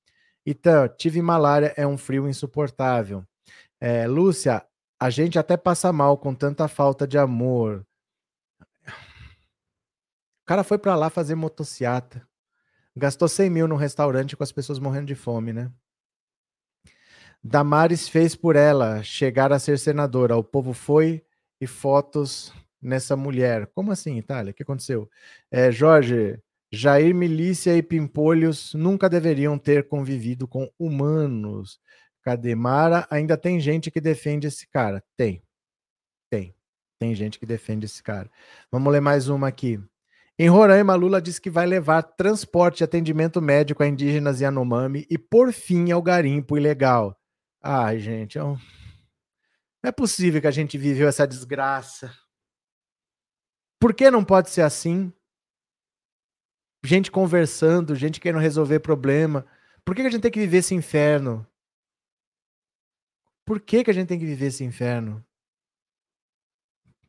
[0.45, 3.25] Então, tive malária, é um frio insuportável.
[3.81, 4.63] É, Lúcia,
[5.01, 7.87] a gente até passa mal com tanta falta de amor.
[10.43, 12.27] O cara foi para lá fazer motociata.
[12.97, 15.71] Gastou 100 mil no restaurante com as pessoas morrendo de fome, né?
[17.43, 20.37] Damares fez por ela chegar a ser senadora.
[20.37, 21.25] O povo foi
[21.61, 23.69] e fotos nessa mulher.
[23.75, 24.51] Como assim, Itália?
[24.51, 25.09] O que aconteceu?
[25.51, 26.41] É, Jorge,
[26.73, 31.81] Jair Milícia e Pimpolhos nunca deveriam ter convivido com humanos.
[32.23, 33.07] Cadê Mara?
[33.11, 35.03] Ainda tem gente que defende esse cara.
[35.17, 35.43] Tem.
[36.31, 36.55] Tem.
[36.99, 38.31] Tem gente que defende esse cara.
[38.71, 39.81] Vamos ler mais uma aqui.
[40.39, 45.05] Em Roraima, Lula diz que vai levar transporte e atendimento médico a indígenas e Yanomami
[45.11, 47.19] e, por fim, ao garimpo ilegal.
[47.61, 48.57] Ai, gente, é não
[49.83, 52.13] é possível que a gente viveu essa desgraça.
[53.81, 55.13] Por que não pode ser assim?
[56.85, 59.47] Gente conversando, gente querendo resolver problema.
[59.85, 61.47] Por que a gente tem que viver esse inferno?
[63.49, 65.25] Por que, que a gente tem que viver esse inferno?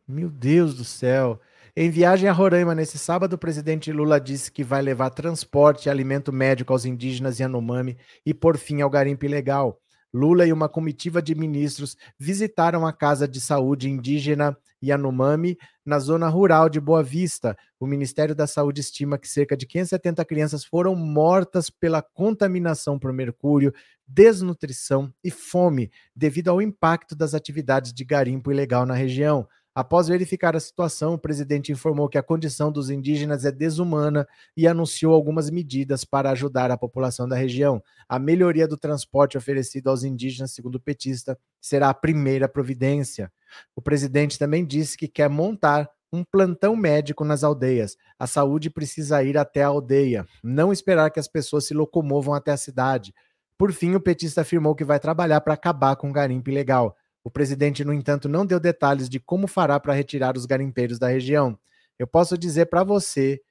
[0.07, 1.37] Meu Deus do céu.
[1.75, 5.89] Em viagem a Roraima nesse sábado, o presidente Lula disse que vai levar transporte e
[5.89, 9.81] alimento médico aos indígenas Yanomami e, por fim, ao garimpo ilegal.
[10.13, 16.29] Lula e uma comitiva de ministros visitaram a Casa de Saúde Indígena Yanomami, na zona
[16.29, 17.55] rural de Boa Vista.
[17.79, 23.11] O Ministério da Saúde estima que cerca de 570 crianças foram mortas pela contaminação por
[23.11, 23.73] mercúrio,
[24.09, 29.47] desnutrição e fome, devido ao impacto das atividades de garimpo ilegal na região.
[29.73, 34.67] Após verificar a situação, o presidente informou que a condição dos indígenas é desumana e
[34.67, 37.81] anunciou algumas medidas para ajudar a população da região.
[38.07, 43.31] A melhoria do transporte oferecido aos indígenas, segundo o petista, será a primeira providência.
[43.75, 47.95] O presidente também disse que quer montar um plantão médico nas aldeias.
[48.17, 52.51] A saúde precisa ir até a aldeia, não esperar que as pessoas se locomovam até
[52.51, 53.13] a cidade.
[53.59, 56.95] Por fim, o petista afirmou que vai trabalhar para acabar com o garimpo ilegal.
[57.21, 61.09] O presidente, no entanto, não deu detalhes de como fará para retirar os garimpeiros da
[61.09, 61.59] região.
[61.99, 63.41] Eu posso dizer para você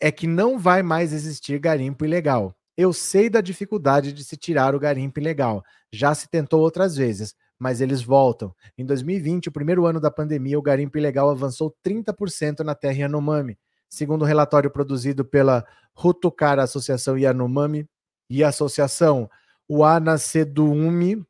[0.00, 2.56] é que não vai mais existir garimpo ilegal.
[2.76, 5.62] Eu sei da dificuldade de se tirar o garimpo ilegal.
[5.92, 8.52] Já se tentou outras vezes, mas eles voltam.
[8.76, 13.56] Em 2020, o primeiro ano da pandemia, o garimpo ilegal avançou 30% na terra Yanomami.
[13.88, 17.88] Segundo o um relatório produzido pela Rutucara Associação Yanomami
[18.28, 19.28] e a Associação
[19.68, 21.24] Uanaceduumi,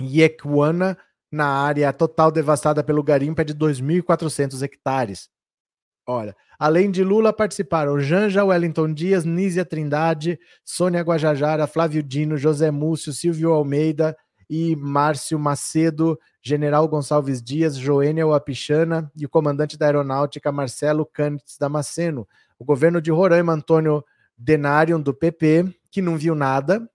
[0.00, 0.96] Yekuana,
[1.30, 5.28] na área total devastada pelo garimpo, é de 2.400 hectares.
[6.06, 12.70] Olha, além de Lula, participaram Janja Wellington Dias, Nízia Trindade, Sônia Guajajara, Flávio Dino, José
[12.70, 14.16] Múcio, Silvio Almeida
[14.48, 21.56] e Márcio Macedo, General Gonçalves Dias, Joênia Wapichana e o comandante da aeronáutica Marcelo Cândides
[21.58, 22.26] Damasceno.
[22.58, 24.04] O governo de Roraima, Antônio
[24.36, 26.88] Denarium, do PP, que não viu nada,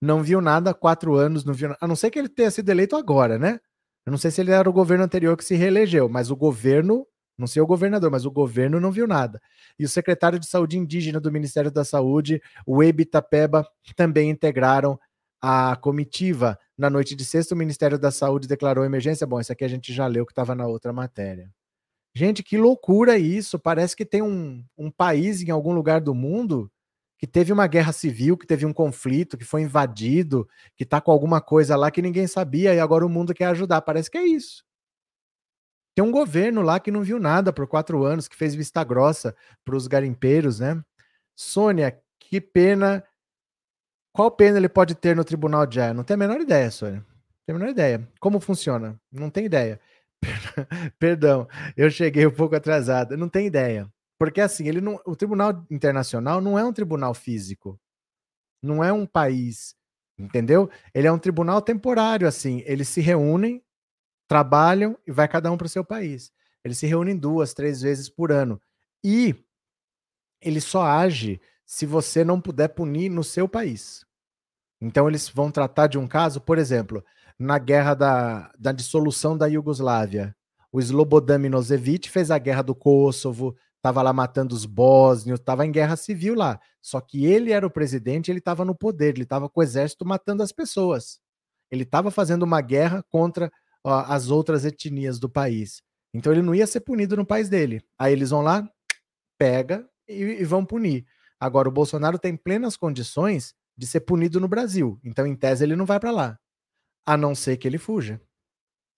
[0.00, 2.68] não viu nada há quatro anos, não viu, a não ser que ele tenha sido
[2.68, 3.60] eleito agora, né?
[4.04, 7.06] Eu não sei se ele era o governo anterior que se reelegeu, mas o governo,
[7.38, 9.40] não sei o governador, mas o governo não viu nada.
[9.78, 13.08] E o secretário de Saúde Indígena do Ministério da Saúde, o Ebi
[13.94, 14.98] também integraram
[15.40, 16.58] a comitiva.
[16.76, 19.26] Na noite de sexta, o Ministério da Saúde declarou emergência.
[19.26, 21.48] Bom, isso aqui a gente já leu que estava na outra matéria.
[22.14, 23.58] Gente, que loucura isso!
[23.58, 26.70] Parece que tem um, um país em algum lugar do mundo
[27.22, 31.12] que teve uma guerra civil, que teve um conflito, que foi invadido, que está com
[31.12, 33.80] alguma coisa lá que ninguém sabia e agora o mundo quer ajudar.
[33.82, 34.64] Parece que é isso.
[35.94, 39.36] Tem um governo lá que não viu nada por quatro anos, que fez vista grossa
[39.64, 40.82] para os garimpeiros, né?
[41.36, 43.04] Sônia, que pena.
[44.12, 45.94] Qual pena ele pode ter no tribunal de Haia?
[45.94, 47.06] Não tem a menor ideia, Sônia.
[47.06, 48.08] Não tem a menor ideia.
[48.18, 49.00] Como funciona?
[49.12, 49.80] Não tem ideia.
[50.98, 53.16] Perdão, eu cheguei um pouco atrasado.
[53.16, 53.88] Não tem ideia.
[54.22, 57.76] Porque assim, ele não, o Tribunal Internacional não é um tribunal físico.
[58.62, 59.74] Não é um país,
[60.16, 60.70] entendeu?
[60.94, 63.60] Ele é um tribunal temporário assim, eles se reúnem,
[64.28, 66.30] trabalham e vai cada um para o seu país.
[66.62, 68.62] Eles se reúnem duas, três vezes por ano.
[69.02, 69.34] E
[70.40, 74.06] ele só age se você não puder punir no seu país.
[74.80, 77.04] Então eles vão tratar de um caso, por exemplo,
[77.36, 80.32] na guerra da, da dissolução da Iugoslávia.
[80.70, 85.72] O Slobodan Milosevic fez a guerra do Kosovo, estava lá matando os bósnios, estava em
[85.72, 86.60] guerra civil lá.
[86.80, 90.06] Só que ele era o presidente, ele estava no poder, ele estava com o exército
[90.06, 91.18] matando as pessoas.
[91.68, 93.50] Ele estava fazendo uma guerra contra
[93.82, 95.82] ó, as outras etnias do país.
[96.14, 97.82] Então ele não ia ser punido no país dele.
[97.98, 98.68] Aí eles vão lá,
[99.36, 101.04] pega e, e vão punir.
[101.40, 105.00] Agora o Bolsonaro tem plenas condições de ser punido no Brasil.
[105.02, 106.38] Então, em tese, ele não vai para lá.
[107.04, 108.20] A não ser que ele fuja.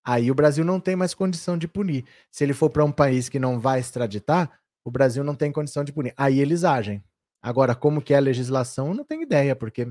[0.05, 2.05] Aí o Brasil não tem mais condição de punir.
[2.29, 5.83] Se ele for para um país que não vai extraditar, o Brasil não tem condição
[5.83, 6.13] de punir.
[6.15, 7.03] Aí eles agem.
[7.41, 9.87] Agora, como que é a legislação, eu não tenho ideia, porque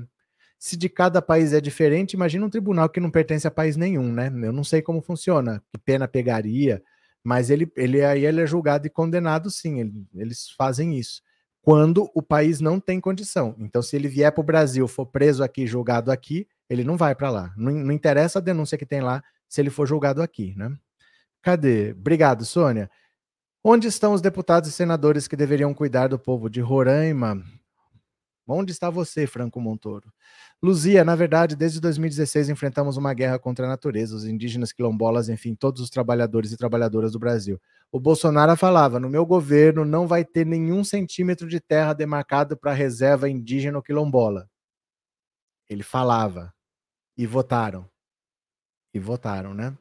[0.57, 4.11] se de cada país é diferente, imagina um tribunal que não pertence a país nenhum,
[4.11, 4.27] né?
[4.27, 6.81] Eu não sei como funciona, que pena pegaria,
[7.23, 11.21] mas ele, ele aí ele é julgado e condenado, sim, ele, eles fazem isso.
[11.61, 13.55] Quando o país não tem condição.
[13.59, 17.15] Então, se ele vier para o Brasil, for preso aqui, julgado aqui, ele não vai
[17.15, 17.53] para lá.
[17.57, 20.71] Não, não interessa a denúncia que tem lá se ele for julgado aqui, né?
[21.41, 21.91] Cadê?
[21.91, 22.89] Obrigado, Sônia.
[23.67, 27.43] Onde estão os deputados e senadores que deveriam cuidar do povo de Roraima?
[28.47, 30.13] Onde está você, Franco Montoro?
[30.61, 35.55] Luzia, na verdade, desde 2016 enfrentamos uma guerra contra a natureza, os indígenas, quilombolas, enfim,
[35.55, 37.59] todos os trabalhadores e trabalhadoras do Brasil.
[37.91, 42.71] O Bolsonaro falava: no meu governo não vai ter nenhum centímetro de terra demarcado para
[42.71, 44.47] reserva indígena ou quilombola.
[45.67, 46.53] Ele falava.
[47.17, 47.89] E votaram.
[48.95, 49.77] E votaram, né?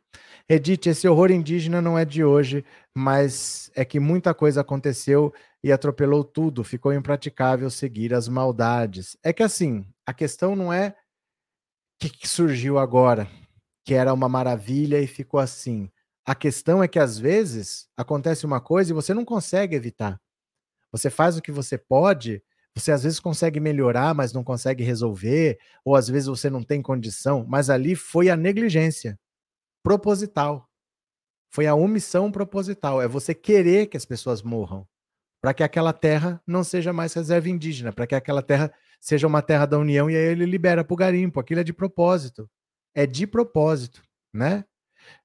[0.48, 5.70] Edith, esse horror indígena não é de hoje, mas é que muita coisa aconteceu e
[5.70, 9.16] atropelou tudo, ficou impraticável seguir as maldades.
[9.22, 10.96] É que assim, a questão não é
[11.96, 13.28] que, que surgiu agora,
[13.84, 15.88] que era uma maravilha e ficou assim.
[16.26, 20.20] A questão é que às vezes acontece uma coisa e você não consegue evitar.
[20.90, 22.42] Você faz o que você pode,
[22.77, 26.83] você às vezes consegue melhorar, mas não consegue resolver, ou às vezes você não tem
[26.83, 29.18] condição, mas ali foi a negligência
[29.83, 30.68] proposital.
[31.53, 33.01] Foi a omissão proposital.
[33.01, 34.87] É você querer que as pessoas morram
[35.41, 39.43] para que aquela terra não seja mais reserva indígena, para que aquela terra seja uma
[39.43, 41.39] terra da União e aí ele libera para o garimpo.
[41.39, 42.51] Aquilo é de propósito.
[42.95, 44.03] É de propósito,
[44.33, 44.64] né?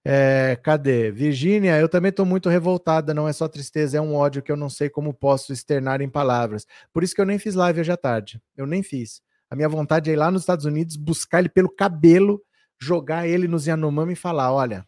[0.06, 1.12] É, cadê?
[1.12, 4.58] Virgínia, eu também estou muito revoltada, não é só tristeza, é um ódio que eu
[4.58, 6.66] não sei como posso externar em palavras.
[6.94, 8.42] Por isso que eu nem fiz live hoje à tarde.
[8.56, 9.22] Eu nem fiz.
[9.50, 12.42] A minha vontade é ir lá nos Estados Unidos, buscar ele pelo cabelo,
[12.80, 14.88] jogar ele nos Yanomami e falar: olha,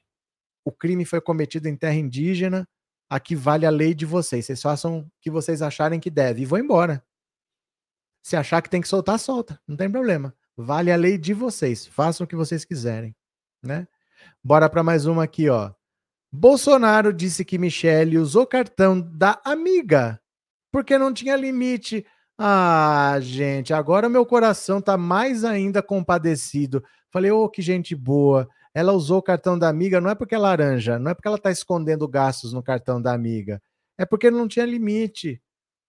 [0.64, 2.68] o crime foi cometido em terra indígena,
[3.10, 4.46] aqui vale a lei de vocês.
[4.46, 6.44] Vocês façam o que vocês acharem que deve.
[6.44, 7.04] E vou embora.
[8.24, 9.60] Se achar que tem que soltar, solta.
[9.68, 10.34] Não tem problema.
[10.56, 11.88] Vale a lei de vocês.
[11.88, 13.16] Façam o que vocês quiserem.
[13.64, 13.88] Né?
[14.44, 15.72] Bora para mais uma aqui, ó.
[16.32, 20.20] Bolsonaro disse que Michele usou cartão da amiga
[20.72, 22.06] porque não tinha limite.
[22.38, 26.84] Ah, gente, agora meu coração tá mais ainda compadecido.
[27.12, 30.36] Falei, ô, oh, que gente boa ela usou o cartão da amiga, não é porque
[30.36, 33.62] é laranja, não é porque ela está escondendo gastos no cartão da amiga,
[33.98, 35.42] é porque não tinha limite.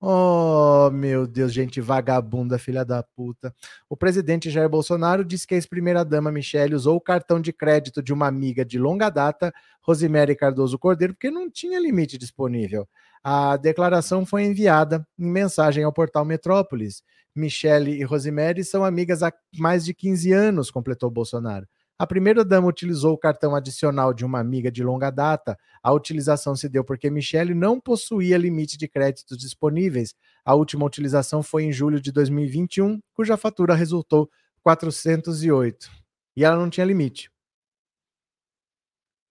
[0.04, 3.54] Oh, meu Deus, gente vagabunda, filha da puta.
[3.88, 8.12] O presidente Jair Bolsonaro disse que a ex-primeira-dama Michele usou o cartão de crédito de
[8.12, 12.88] uma amiga de longa data, Rosemary Cardoso Cordeiro, porque não tinha limite disponível.
[13.22, 17.04] A declaração foi enviada em mensagem ao portal Metrópolis.
[17.32, 21.68] Michele e Rosemary são amigas há mais de 15 anos, completou Bolsonaro.
[22.02, 25.56] A primeira-dama utilizou o cartão adicional de uma amiga de longa data.
[25.80, 30.12] A utilização se deu porque Michele não possuía limite de créditos disponíveis.
[30.44, 34.28] A última utilização foi em julho de 2021, cuja fatura resultou
[34.64, 35.88] 408.
[36.36, 37.30] E ela não tinha limite.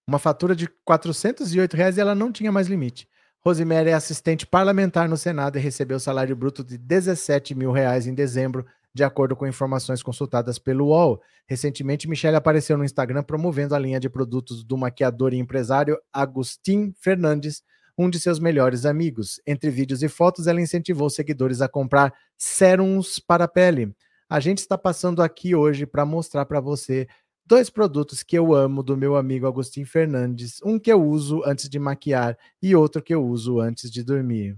[0.08, 3.06] Uma fatura de 408 reais e ela não tinha mais limite.
[3.42, 8.14] Rosemary é assistente parlamentar no Senado e recebeu salário bruto de 17 mil reais em
[8.14, 11.22] dezembro de acordo com informações consultadas pelo UOL.
[11.48, 16.94] Recentemente, Michelle apareceu no Instagram promovendo a linha de produtos do maquiador e empresário Agustin
[17.00, 17.64] Fernandes,
[17.98, 19.40] um de seus melhores amigos.
[19.46, 23.96] Entre vídeos e fotos, ela incentivou seguidores a comprar sérums para a pele.
[24.30, 27.08] A gente está passando aqui hoje para mostrar para você
[27.46, 31.68] dois produtos que eu amo do meu amigo Agustin Fernandes, um que eu uso antes
[31.68, 34.58] de maquiar e outro que eu uso antes de dormir.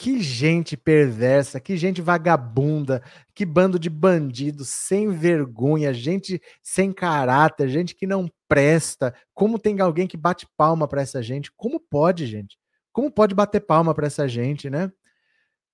[0.00, 3.02] Que gente perversa, que gente vagabunda,
[3.34, 9.14] que bando de bandidos sem vergonha, gente sem caráter, gente que não presta.
[9.34, 11.52] Como tem alguém que bate palma para essa gente?
[11.52, 12.56] Como pode, gente?
[12.90, 14.90] Como pode bater palma para essa gente, né?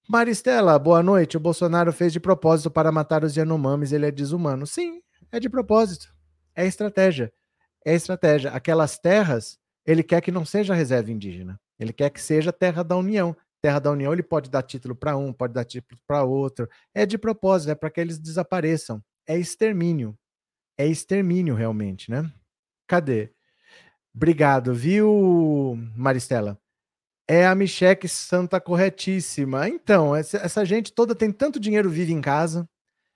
[0.08, 1.36] Maristela, boa noite.
[1.36, 4.66] O Bolsonaro fez de propósito para matar os Yanomamis, ele é desumano.
[4.66, 6.12] Sim, é de propósito.
[6.52, 7.32] É estratégia.
[7.84, 8.50] É estratégia.
[8.50, 9.56] Aquelas terras,
[9.86, 11.60] ele quer que não seja reserva indígena.
[11.78, 13.36] Ele quer que seja terra da União.
[13.66, 16.68] Terra da União, ele pode dar título para um, pode dar título para outro.
[16.94, 19.02] É de propósito, é para que eles desapareçam.
[19.26, 20.16] É extermínio.
[20.78, 22.32] É extermínio, realmente, né?
[22.86, 23.32] Cadê?
[24.14, 26.56] Obrigado, viu, Maristela?
[27.26, 29.68] É a Micheque Santa corretíssima.
[29.68, 32.68] Então, essa, essa gente toda tem tanto dinheiro vivo em casa.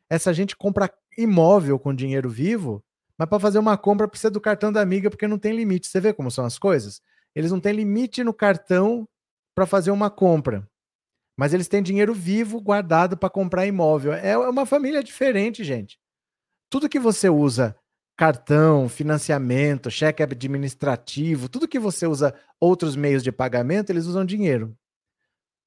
[0.09, 2.83] Essa gente compra imóvel com dinheiro vivo,
[3.17, 5.87] mas para fazer uma compra precisa do cartão da amiga porque não tem limite.
[5.87, 7.01] Você vê como são as coisas?
[7.37, 9.09] Eles não têm limite no cartão
[9.61, 10.67] para fazer uma compra.
[11.39, 14.15] Mas eles têm dinheiro vivo guardado para comprar imóvel.
[14.15, 15.99] É uma família diferente, gente.
[16.71, 17.77] Tudo que você usa,
[18.17, 24.75] cartão, financiamento, cheque administrativo, tudo que você usa outros meios de pagamento, eles usam dinheiro.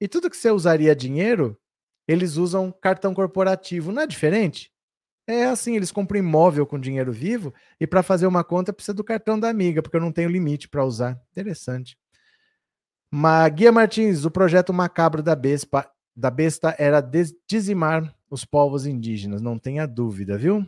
[0.02, 1.56] E tudo que você usaria dinheiro,
[2.08, 3.92] eles usam cartão corporativo.
[3.92, 4.72] Não é diferente?
[5.28, 9.04] É assim, eles compram imóvel com dinheiro vivo e para fazer uma conta precisa do
[9.04, 11.22] cartão da amiga, porque eu não tenho limite para usar.
[11.32, 11.96] Interessante.
[13.54, 17.00] Guia Martins, o projeto macabro da Bespa, da besta era
[17.48, 20.68] dizimar os povos indígenas, não tenha dúvida, viu?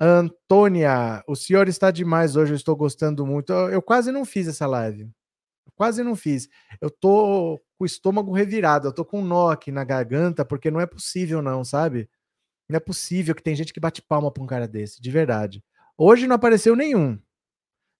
[0.00, 3.52] Antônia, o senhor está demais hoje, eu estou gostando muito.
[3.52, 5.08] Eu, eu quase não fiz essa live.
[5.76, 6.48] quase não fiz.
[6.80, 10.72] Eu tô com o estômago revirado, eu tô com um nó aqui na garganta, porque
[10.72, 12.10] não é possível, não, sabe?
[12.68, 15.62] Não é possível que tem gente que bate palma pra um cara desse, de verdade.
[15.96, 17.16] Hoje não apareceu nenhum.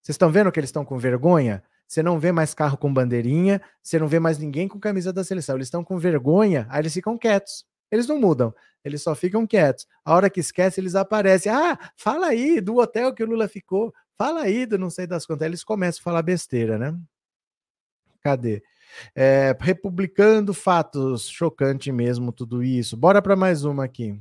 [0.03, 1.63] Vocês estão vendo que eles estão com vergonha?
[1.87, 5.23] Você não vê mais carro com bandeirinha, você não vê mais ninguém com camisa da
[5.23, 5.57] seleção.
[5.57, 7.65] Eles estão com vergonha, aí eles ficam quietos.
[7.91, 8.53] Eles não mudam,
[8.85, 9.87] eles só ficam quietos.
[10.05, 11.53] A hora que esquece, eles aparecem.
[11.53, 13.93] Ah, fala aí do hotel que o Lula ficou.
[14.17, 15.47] Fala aí do não sei das quantas.
[15.47, 16.99] Eles começam a falar besteira, né?
[18.21, 18.63] Cadê?
[19.15, 22.97] É, republicando fatos, chocante mesmo tudo isso.
[22.97, 24.19] Bora para mais uma aqui.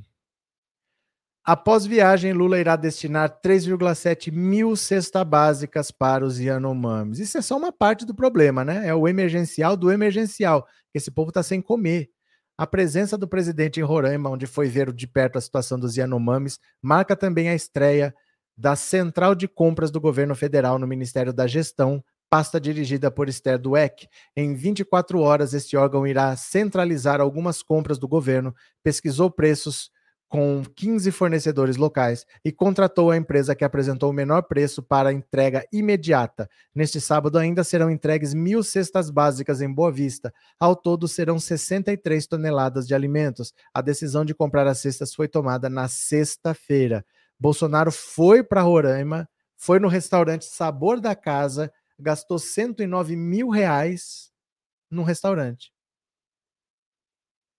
[1.46, 7.18] Após viagem, Lula irá destinar 3,7 mil cestas básicas para os Yanomamis.
[7.18, 8.88] Isso é só uma parte do problema, né?
[8.88, 12.08] É o emergencial do emergencial, esse povo está sem comer.
[12.56, 16.58] A presença do presidente em Roraima, onde foi ver de perto a situação dos Yanomamis,
[16.80, 18.14] marca também a estreia
[18.56, 23.58] da Central de Compras do Governo Federal no Ministério da Gestão, pasta dirigida por Esther
[23.58, 24.08] Dueck.
[24.34, 29.90] Em 24 horas, este órgão irá centralizar algumas compras do governo, pesquisou preços
[30.34, 35.64] com 15 fornecedores locais e contratou a empresa que apresentou o menor preço para entrega
[35.72, 36.50] imediata.
[36.74, 40.34] Neste sábado ainda serão entregues mil cestas básicas em Boa Vista.
[40.58, 43.54] Ao todo serão 63 toneladas de alimentos.
[43.72, 47.06] A decisão de comprar as cestas foi tomada na sexta-feira.
[47.38, 54.32] Bolsonaro foi para Roraima, foi no restaurante Sabor da Casa, gastou 109 mil reais
[54.90, 55.73] no restaurante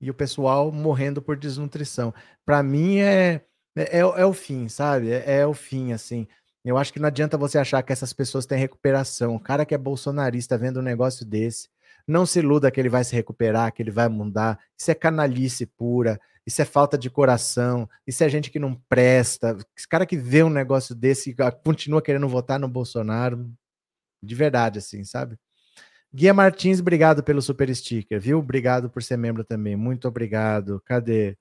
[0.05, 2.13] e o pessoal morrendo por desnutrição.
[2.45, 3.41] Para mim é,
[3.75, 5.11] é, é, o fim, sabe?
[5.11, 6.27] É, é, o fim, assim.
[6.63, 9.35] Eu acho que não adianta você achar que essas pessoas têm recuperação.
[9.35, 11.69] O cara que é bolsonarista vendo um negócio desse,
[12.07, 14.59] não se iluda que ele vai se recuperar, que ele vai mudar.
[14.77, 19.57] Isso é canalice pura, isso é falta de coração, isso é gente que não presta.
[19.75, 23.51] Esse cara que vê um negócio desse e continua querendo votar no Bolsonaro,
[24.21, 25.35] de verdade, assim, sabe?
[26.15, 28.39] Guia Martins, obrigado pelo super sticker, viu?
[28.39, 29.75] Obrigado por ser membro também.
[29.75, 30.81] Muito obrigado.
[30.85, 31.37] Cadê?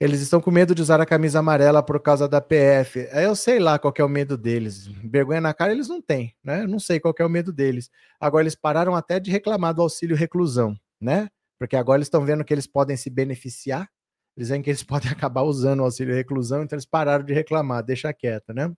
[0.00, 3.08] Eles estão com medo de usar a camisa amarela por causa da PF.
[3.12, 4.86] Eu sei lá qual é o medo deles.
[4.86, 6.62] Vergonha na cara eles não têm, né?
[6.62, 7.90] Eu não sei qual é o medo deles.
[8.20, 11.28] Agora eles pararam até de reclamar do auxílio reclusão, né?
[11.58, 13.90] Porque agora eles estão vendo que eles podem se beneficiar.
[14.36, 17.82] Eles veem que eles podem acabar usando o auxílio reclusão, então eles pararam de reclamar.
[17.82, 18.72] Deixa quieto, né?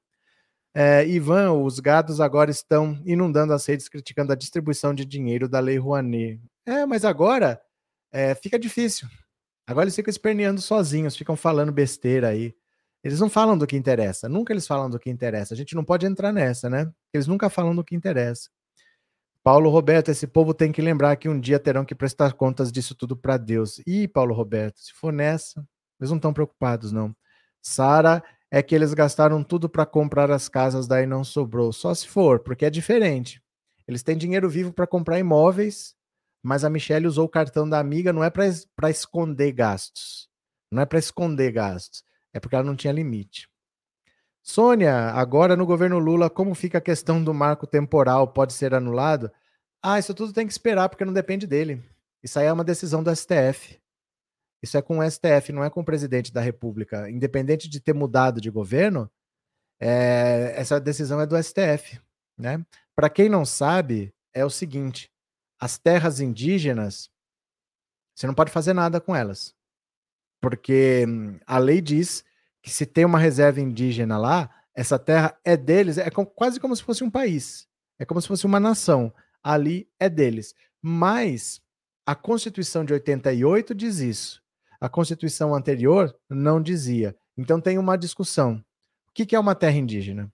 [0.74, 5.58] É, Ivan, os gados agora estão inundando as redes criticando a distribuição de dinheiro da
[5.58, 6.40] Lei Rouanet.
[6.64, 7.60] É, mas agora
[8.12, 9.08] é, fica difícil.
[9.66, 12.54] Agora eles ficam esperneando sozinhos, ficam falando besteira aí.
[13.02, 15.54] Eles não falam do que interessa, nunca eles falam do que interessa.
[15.54, 16.90] A gente não pode entrar nessa, né?
[17.12, 18.50] Eles nunca falam do que interessa.
[19.42, 22.94] Paulo Roberto, esse povo tem que lembrar que um dia terão que prestar contas disso
[22.94, 23.80] tudo para Deus.
[23.86, 25.66] Ih, Paulo Roberto, se for nessa,
[25.98, 27.16] eles não estão preocupados, não.
[27.62, 31.72] Sara, é que eles gastaram tudo para comprar as casas, daí não sobrou.
[31.72, 33.40] Só se for, porque é diferente.
[33.86, 35.94] Eles têm dinheiro vivo para comprar imóveis,
[36.42, 40.28] mas a Michelle usou o cartão da amiga não é para esconder gastos.
[40.70, 42.02] Não é para esconder gastos.
[42.32, 43.48] É porque ela não tinha limite.
[44.42, 48.28] Sônia, agora no governo Lula, como fica a questão do marco temporal?
[48.28, 49.30] Pode ser anulado?
[49.82, 51.82] Ah, isso tudo tem que esperar, porque não depende dele.
[52.22, 53.79] Isso aí é uma decisão do STF.
[54.62, 57.08] Isso é com o STF, não é com o presidente da República.
[57.10, 59.10] Independente de ter mudado de governo,
[59.80, 62.00] é, essa decisão é do STF.
[62.36, 62.64] Né?
[62.94, 65.10] Para quem não sabe, é o seguinte:
[65.58, 67.10] as terras indígenas,
[68.14, 69.54] você não pode fazer nada com elas.
[70.40, 72.24] Porque hum, a lei diz
[72.62, 76.82] que se tem uma reserva indígena lá, essa terra é deles, é quase como se
[76.82, 77.68] fosse um país.
[77.98, 79.12] É como se fosse uma nação.
[79.42, 80.54] Ali é deles.
[80.82, 81.60] Mas
[82.06, 84.39] a Constituição de 88 diz isso.
[84.80, 87.14] A Constituição anterior não dizia.
[87.36, 88.64] Então tem uma discussão.
[89.08, 90.32] O que é uma terra indígena?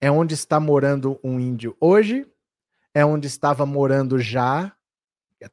[0.00, 2.26] É onde está morando um índio hoje?
[2.92, 4.74] É onde estava morando já,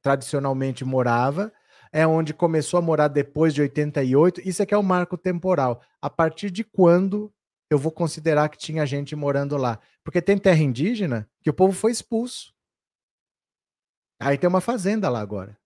[0.02, 1.54] tradicionalmente morava?
[1.92, 4.42] É onde começou a morar depois de 88?
[4.48, 5.82] Isso é que é o marco temporal.
[6.02, 7.32] A partir de quando
[7.70, 9.80] eu vou considerar que tinha gente morando lá?
[10.04, 12.54] Porque tem terra indígena que o povo foi expulso.
[14.20, 15.59] Aí tem uma fazenda lá agora.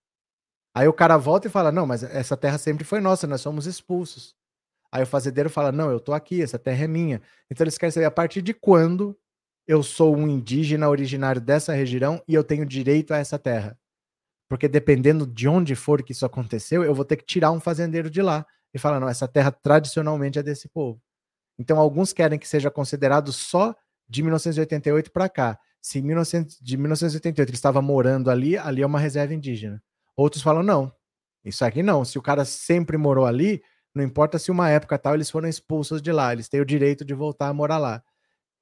[0.76, 3.65] Aí o cara volta e fala: Não, mas essa terra sempre foi nossa, nós somos
[3.65, 4.36] expulsos.
[4.91, 7.21] Aí o fazendeiro fala: Não, eu tô aqui, essa terra é minha.
[7.49, 9.17] Então eles querem saber a partir de quando
[9.67, 13.78] eu sou um indígena originário dessa região e eu tenho direito a essa terra.
[14.49, 18.09] Porque dependendo de onde for que isso aconteceu, eu vou ter que tirar um fazendeiro
[18.09, 21.01] de lá e falar: Não, essa terra tradicionalmente é desse povo.
[21.57, 23.76] Então alguns querem que seja considerado só
[24.09, 25.59] de 1988 para cá.
[25.82, 29.82] Se 1900, de 1988 ele estava morando ali, ali é uma reserva indígena.
[30.16, 30.91] Outros falam, não,
[31.43, 32.05] isso aqui não.
[32.05, 33.61] Se o cara sempre morou ali,
[33.93, 37.03] não importa se uma época tal eles foram expulsos de lá, eles têm o direito
[37.05, 38.03] de voltar a morar lá.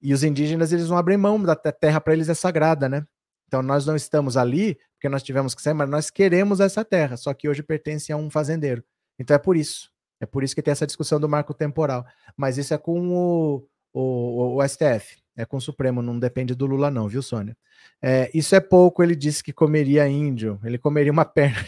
[0.01, 3.05] E os indígenas, eles não abrem mão da terra para eles é sagrada, né?
[3.47, 7.17] Então nós não estamos ali porque nós tivemos que sair, mas nós queremos essa terra,
[7.17, 8.83] só que hoje pertence a um fazendeiro.
[9.19, 9.89] Então é por isso.
[10.19, 12.05] É por isso que tem essa discussão do marco temporal.
[12.37, 16.65] Mas isso é com o, o, o STF, é com o Supremo, não depende do
[16.65, 17.55] Lula, não, viu, Sônia?
[18.01, 21.65] É, isso é pouco, ele disse que comeria índio, ele comeria uma perna.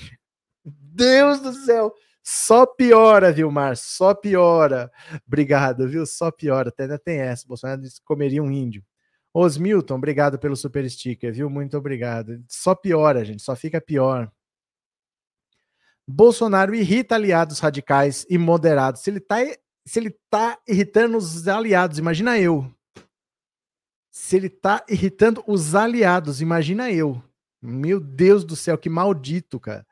[0.64, 1.93] Deus do céu!
[2.24, 4.89] Só piora, Vilmar, só piora.
[5.28, 6.05] Obrigado, viu?
[6.05, 6.70] Só piora.
[6.70, 7.45] Até ainda tem essa.
[7.45, 8.82] Bolsonaro disse que comeria um índio.
[9.34, 11.49] Osmilton, obrigado pelo super sticker, viu?
[11.49, 12.41] Muito obrigado.
[12.47, 14.32] Só piora, gente, só fica pior.
[16.07, 19.01] Bolsonaro irrita aliados radicais e moderados.
[19.01, 19.38] Se ele tá,
[19.86, 22.72] se ele tá irritando os aliados, imagina eu.
[24.16, 27.20] Se ele tá irritando os aliados, imagina eu.
[27.59, 29.88] Meu Deus do céu, que maldito, cara.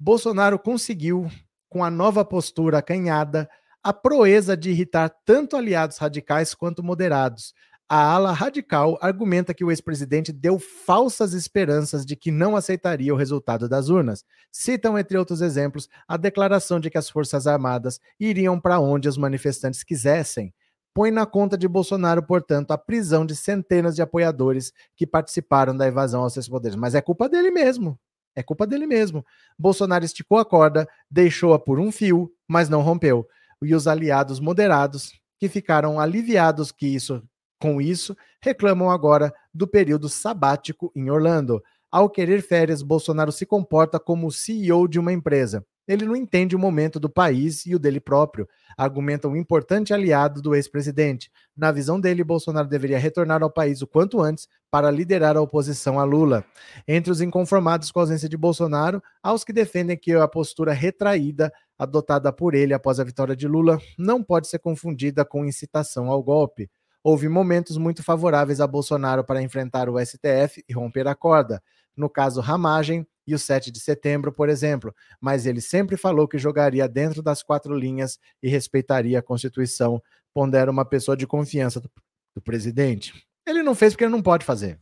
[0.00, 1.30] Bolsonaro conseguiu,
[1.68, 3.46] com a nova postura acanhada,
[3.82, 7.52] a proeza de irritar tanto aliados radicais quanto moderados,
[7.86, 13.16] a ala radical argumenta que o ex-presidente deu falsas esperanças de que não aceitaria o
[13.16, 14.24] resultado das urnas.
[14.50, 19.18] Citam, entre outros exemplos, a declaração de que as Forças Armadas iriam para onde os
[19.18, 20.54] manifestantes quisessem.
[20.96, 25.86] Põe na conta de Bolsonaro, portanto, a prisão de centenas de apoiadores que participaram da
[25.86, 26.74] evasão aos seus poderes.
[26.74, 28.00] Mas é culpa dele mesmo.
[28.34, 29.22] É culpa dele mesmo.
[29.58, 33.28] Bolsonaro esticou a corda, deixou-a por um fio, mas não rompeu.
[33.62, 37.22] E os aliados moderados, que ficaram aliviados que isso
[37.60, 41.62] com isso, reclamam agora do período sabático em Orlando.
[41.92, 45.62] Ao querer férias, Bolsonaro se comporta como CEO de uma empresa.
[45.86, 48.48] Ele não entende o momento do país e o dele próprio.
[48.76, 51.30] Argumenta um importante aliado do ex-presidente.
[51.56, 55.98] Na visão dele, Bolsonaro deveria retornar ao país o quanto antes para liderar a oposição
[55.98, 56.44] a Lula.
[56.86, 60.72] Entre os inconformados com a ausência de Bolsonaro, há os que defendem que a postura
[60.72, 66.08] retraída adotada por ele após a vitória de Lula não pode ser confundida com incitação
[66.08, 66.70] ao golpe
[67.06, 71.62] houve momentos muito favoráveis a Bolsonaro para enfrentar o STF e romper a corda.
[71.96, 76.38] No caso Ramagem e o 7 de setembro, por exemplo, mas ele sempre falou que
[76.38, 80.02] jogaria dentro das quatro linhas e respeitaria a Constituição,
[80.32, 81.90] pondera uma pessoa de confiança do,
[82.34, 83.26] do presidente.
[83.46, 84.78] Ele não fez porque ele não pode fazer.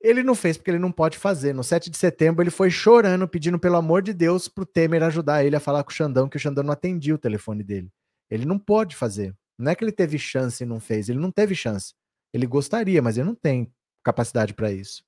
[0.00, 1.54] Ele não fez porque ele não pode fazer.
[1.54, 5.02] No 7 de setembro, ele foi chorando, pedindo pelo amor de Deus para o Temer
[5.04, 7.88] ajudar ele a falar com o Xandão, que o Xandão não atendia o telefone dele.
[8.28, 9.34] Ele não pode fazer.
[9.56, 11.94] Não é que ele teve chance e não fez, ele não teve chance.
[12.32, 13.72] Ele gostaria, mas ele não tem
[14.02, 15.04] capacidade para isso.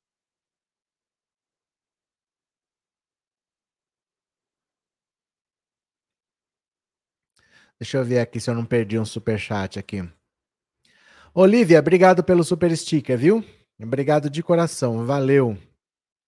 [7.80, 10.08] Deixa eu ver aqui se eu não perdi um super chat aqui.
[11.34, 13.44] Olivia, obrigado pelo super sticker, viu?
[13.80, 15.58] Obrigado de coração, valeu.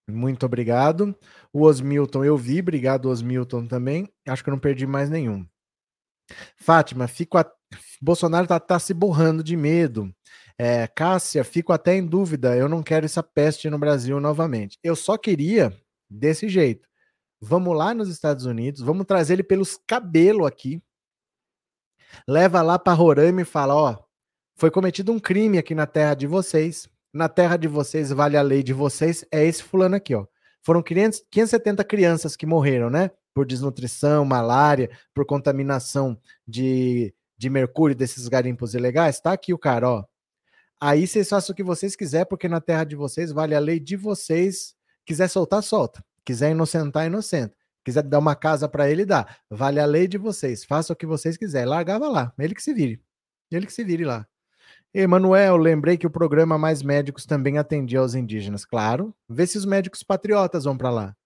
[0.08, 1.16] Muito obrigado.
[1.52, 4.08] O Osmilton eu vi, obrigado Osmilton também.
[4.26, 5.46] Acho que eu não perdi mais nenhum.
[6.56, 7.50] Fátima, fico a...
[8.00, 10.12] Bolsonaro tá, tá se borrando de medo.
[10.58, 12.56] É, Cássia, fico até em dúvida.
[12.56, 14.78] Eu não quero essa peste no Brasil novamente.
[14.82, 15.76] Eu só queria
[16.10, 16.88] desse jeito.
[17.40, 20.82] Vamos lá nos Estados Unidos, vamos trazer ele pelos cabelos aqui.
[22.26, 23.96] Leva lá para Roraima e fala: ó,
[24.56, 26.88] foi cometido um crime aqui na terra de vocês.
[27.12, 29.24] Na terra de vocês vale a lei de vocês.
[29.30, 30.26] É esse fulano aqui, ó.
[30.62, 33.10] Foram 500, 570 crianças que morreram, né?
[33.36, 39.90] por desnutrição, malária, por contaminação de, de mercúrio desses garimpos ilegais, tá aqui o cara,
[39.90, 40.04] ó.
[40.80, 43.78] Aí vocês façam o que vocês quiserem, porque na terra de vocês vale a lei
[43.78, 44.74] de vocês.
[45.04, 46.02] Quiser soltar, solta.
[46.24, 47.54] Quiser inocentar, inocenta.
[47.86, 49.24] Quiser dar uma casa para ele, dá.
[49.48, 50.64] Vale a lei de vocês.
[50.64, 51.68] Faça o que vocês quiserem.
[51.68, 52.32] Largava lá.
[52.36, 53.00] Ele que se vire.
[53.48, 54.26] Ele que se vire lá.
[54.92, 58.64] Emanuel, lembrei que o programa Mais Médicos também atendia aos indígenas.
[58.64, 59.14] Claro.
[59.28, 61.16] Vê se os médicos patriotas vão para lá.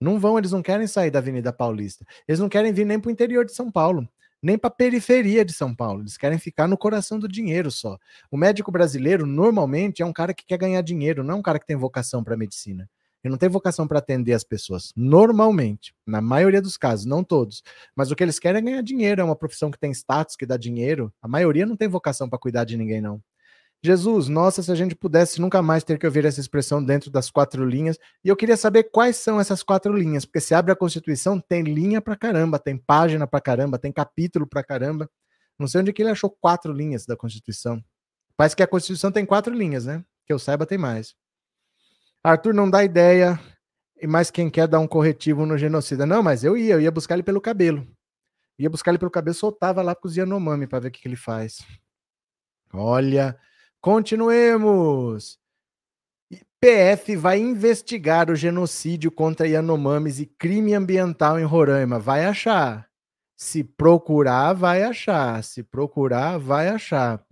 [0.00, 2.04] Não vão, eles não querem sair da Avenida Paulista.
[2.26, 4.08] Eles não querem vir nem para o interior de São Paulo,
[4.42, 6.02] nem para a periferia de São Paulo.
[6.02, 7.96] Eles querem ficar no coração do dinheiro só.
[8.32, 11.60] O médico brasileiro, normalmente, é um cara que quer ganhar dinheiro, não é um cara
[11.60, 12.90] que tem vocação para medicina.
[13.22, 14.92] Ele não tem vocação para atender as pessoas.
[14.96, 17.62] Normalmente, na maioria dos casos, não todos.
[17.94, 20.46] Mas o que eles querem é ganhar dinheiro, é uma profissão que tem status, que
[20.46, 21.12] dá dinheiro.
[21.20, 23.22] A maioria não tem vocação para cuidar de ninguém, não.
[23.82, 27.30] Jesus, nossa, se a gente pudesse nunca mais ter que ouvir essa expressão dentro das
[27.30, 27.98] quatro linhas.
[28.22, 31.62] E eu queria saber quais são essas quatro linhas, porque se abre a Constituição, tem
[31.62, 35.08] linha pra caramba, tem página pra caramba, tem capítulo pra caramba.
[35.58, 37.82] Não sei onde que ele achou quatro linhas da Constituição.
[38.36, 40.04] Parece que a Constituição tem quatro linhas, né?
[40.26, 41.14] Que eu saiba, tem mais.
[42.22, 43.40] Arthur não dá ideia,
[44.06, 46.04] mais quem quer dar um corretivo no genocida.
[46.04, 47.86] Não, mas eu ia, eu ia buscar ele pelo cabelo.
[48.58, 51.08] Ia buscar ele pelo cabelo, soltava lá com os Yanomami para ver o que, que
[51.08, 51.58] ele faz.
[52.72, 53.38] Olha,
[53.80, 55.38] Continuemos.
[56.60, 61.98] PF vai investigar o genocídio contra Yanomamis e crime ambiental em Roraima.
[61.98, 62.86] Vai achar.
[63.38, 65.42] Se procurar, vai achar.
[65.42, 67.24] Se procurar, vai achar.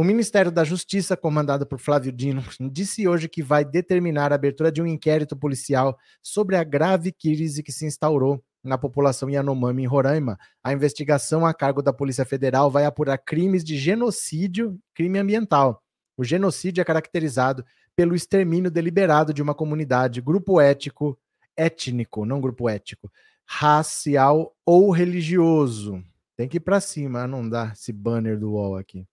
[0.00, 2.42] O Ministério da Justiça, comandado por Flávio Dino,
[2.72, 7.62] disse hoje que vai determinar a abertura de um inquérito policial sobre a grave crise
[7.62, 10.38] que se instaurou na população Yanomami, em Roraima.
[10.64, 15.82] A investigação a cargo da Polícia Federal vai apurar crimes de genocídio, crime ambiental.
[16.16, 17.62] O genocídio é caracterizado
[17.94, 21.18] pelo extermínio deliberado de uma comunidade, grupo ético,
[21.54, 23.12] étnico, não grupo ético,
[23.44, 26.02] racial ou religioso.
[26.38, 29.06] Tem que ir para cima, não dá esse banner do UOL aqui.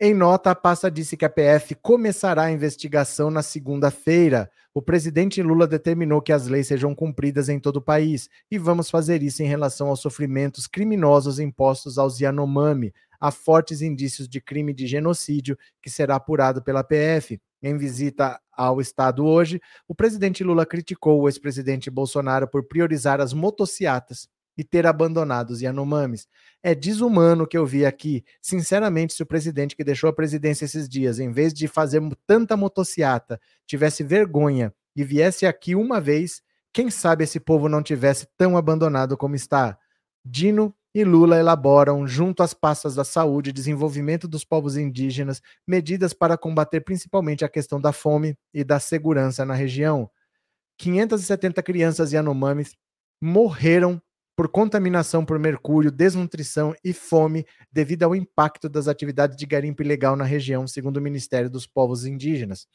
[0.00, 4.48] Em nota, a pasta disse que a PF começará a investigação na segunda-feira.
[4.72, 8.90] O presidente Lula determinou que as leis sejam cumpridas em todo o país e vamos
[8.90, 12.94] fazer isso em relação aos sofrimentos criminosos impostos aos Yanomami.
[13.20, 17.40] Há fortes indícios de crime de genocídio que será apurado pela PF.
[17.60, 23.32] Em visita ao Estado hoje, o presidente Lula criticou o ex-presidente Bolsonaro por priorizar as
[23.32, 24.28] motociatas
[24.58, 26.26] e ter abandonado os Yanomamis.
[26.60, 28.24] É desumano que eu vi aqui.
[28.42, 32.56] Sinceramente, se o presidente que deixou a presidência esses dias, em vez de fazer tanta
[32.56, 36.42] motociata, tivesse vergonha e viesse aqui uma vez,
[36.72, 39.78] quem sabe esse povo não tivesse tão abandonado como está.
[40.24, 46.12] Dino e Lula elaboram, junto às pastas da saúde e desenvolvimento dos povos indígenas, medidas
[46.12, 50.10] para combater principalmente a questão da fome e da segurança na região.
[50.78, 52.74] 570 crianças Yanomamis
[53.20, 54.02] morreram
[54.38, 60.14] por contaminação por mercúrio, desnutrição e fome devido ao impacto das atividades de garimpo ilegal
[60.14, 62.68] na região, segundo o Ministério dos Povos Indígenas.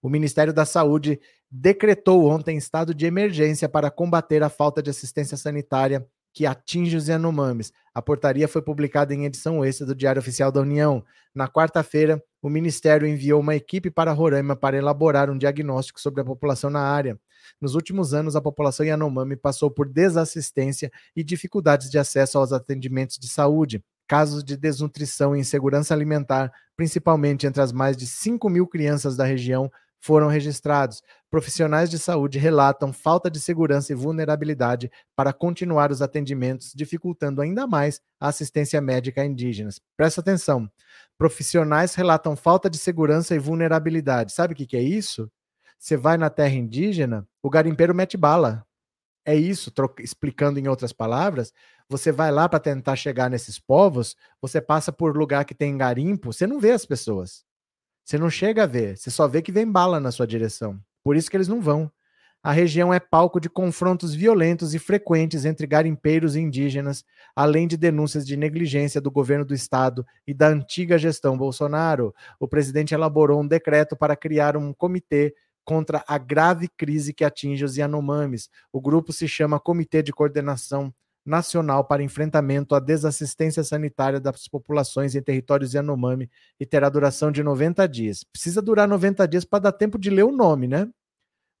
[0.00, 1.18] O Ministério da Saúde
[1.50, 7.08] decretou ontem estado de emergência para combater a falta de assistência sanitária que atinge os
[7.08, 7.72] Yanomamis.
[7.92, 11.04] A portaria foi publicada em edição extra do Diário Oficial da União.
[11.34, 16.24] Na quarta-feira, o Ministério enviou uma equipe para Roraima para elaborar um diagnóstico sobre a
[16.26, 17.18] população na área.
[17.58, 23.16] Nos últimos anos, a população Yanomami passou por desassistência e dificuldades de acesso aos atendimentos
[23.16, 23.82] de saúde.
[24.06, 29.24] Casos de desnutrição e insegurança alimentar, principalmente entre as mais de 5 mil crianças da
[29.24, 29.72] região,
[30.04, 31.02] foram registrados.
[31.30, 37.66] Profissionais de saúde relatam falta de segurança e vulnerabilidade para continuar os atendimentos, dificultando ainda
[37.66, 39.80] mais a assistência médica a indígenas.
[39.96, 40.70] Presta atenção.
[41.16, 44.34] Profissionais relatam falta de segurança e vulnerabilidade.
[44.34, 45.30] Sabe o que, que é isso?
[45.78, 48.62] Você vai na terra indígena, o garimpeiro mete bala.
[49.24, 51.50] É isso, explicando em outras palavras,
[51.88, 56.30] você vai lá para tentar chegar nesses povos, você passa por lugar que tem garimpo,
[56.30, 57.42] você não vê as pessoas.
[58.04, 60.78] Você não chega a ver, você só vê que vem bala na sua direção.
[61.02, 61.90] Por isso que eles não vão.
[62.42, 67.02] A região é palco de confrontos violentos e frequentes entre garimpeiros e indígenas,
[67.34, 72.14] além de denúncias de negligência do governo do estado e da antiga gestão Bolsonaro.
[72.38, 75.34] O presidente elaborou um decreto para criar um comitê
[75.64, 78.50] contra a grave crise que atinge os Yanomamis.
[78.70, 80.92] O grupo se chama Comitê de Coordenação
[81.24, 87.42] Nacional para Enfrentamento à Desassistência Sanitária das Populações em Territórios Yanomami e terá duração de
[87.42, 88.22] 90 dias.
[88.24, 90.88] Precisa durar 90 dias para dar tempo de ler o nome, né?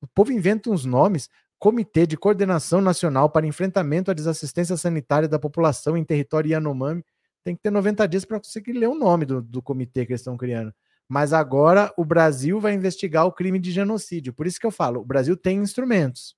[0.00, 1.28] O povo inventa uns nomes.
[1.58, 7.02] Comitê de Coordenação Nacional para Enfrentamento à Desassistência Sanitária da População em Território Yanomami.
[7.42, 10.20] Tem que ter 90 dias para conseguir ler o nome do, do comitê que eles
[10.20, 10.74] estão criando.
[11.08, 14.34] Mas agora o Brasil vai investigar o crime de genocídio.
[14.34, 16.36] Por isso que eu falo, o Brasil tem instrumentos.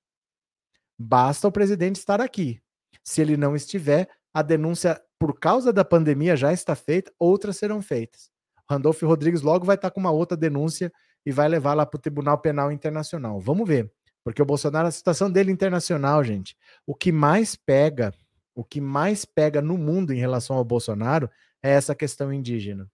[0.97, 2.61] Basta o presidente estar aqui.
[3.07, 7.81] Se ele não estiver, a denúncia por causa da pandemia já está feita, outras serão
[7.81, 8.29] feitas.
[8.69, 10.91] Randolfo Rodrigues logo vai estar com uma outra denúncia
[11.25, 13.39] e vai levar lá para o Tribunal Penal Internacional.
[13.39, 13.91] Vamos ver.
[14.23, 18.13] Porque o Bolsonaro, a situação dele internacional, gente, o que mais pega,
[18.53, 21.29] o que mais pega no mundo em relação ao Bolsonaro
[21.63, 22.89] é essa questão indígena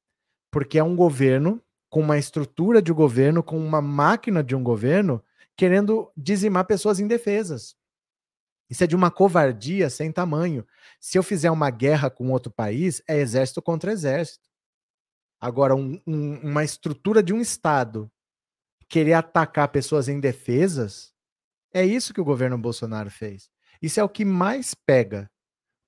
[0.54, 1.60] porque é um governo
[1.90, 5.20] com uma estrutura de governo, com uma máquina de um governo,
[5.58, 7.76] querendo dizimar pessoas indefesas.
[8.70, 10.66] Isso é de uma covardia sem tamanho.
[11.00, 14.44] Se eu fizer uma guerra com outro país, é exército contra exército.
[15.40, 18.10] Agora, um, um, uma estrutura de um Estado
[18.88, 21.14] querer atacar pessoas indefesas,
[21.74, 23.50] é isso que o governo Bolsonaro fez.
[23.82, 25.30] Isso é o que mais pega.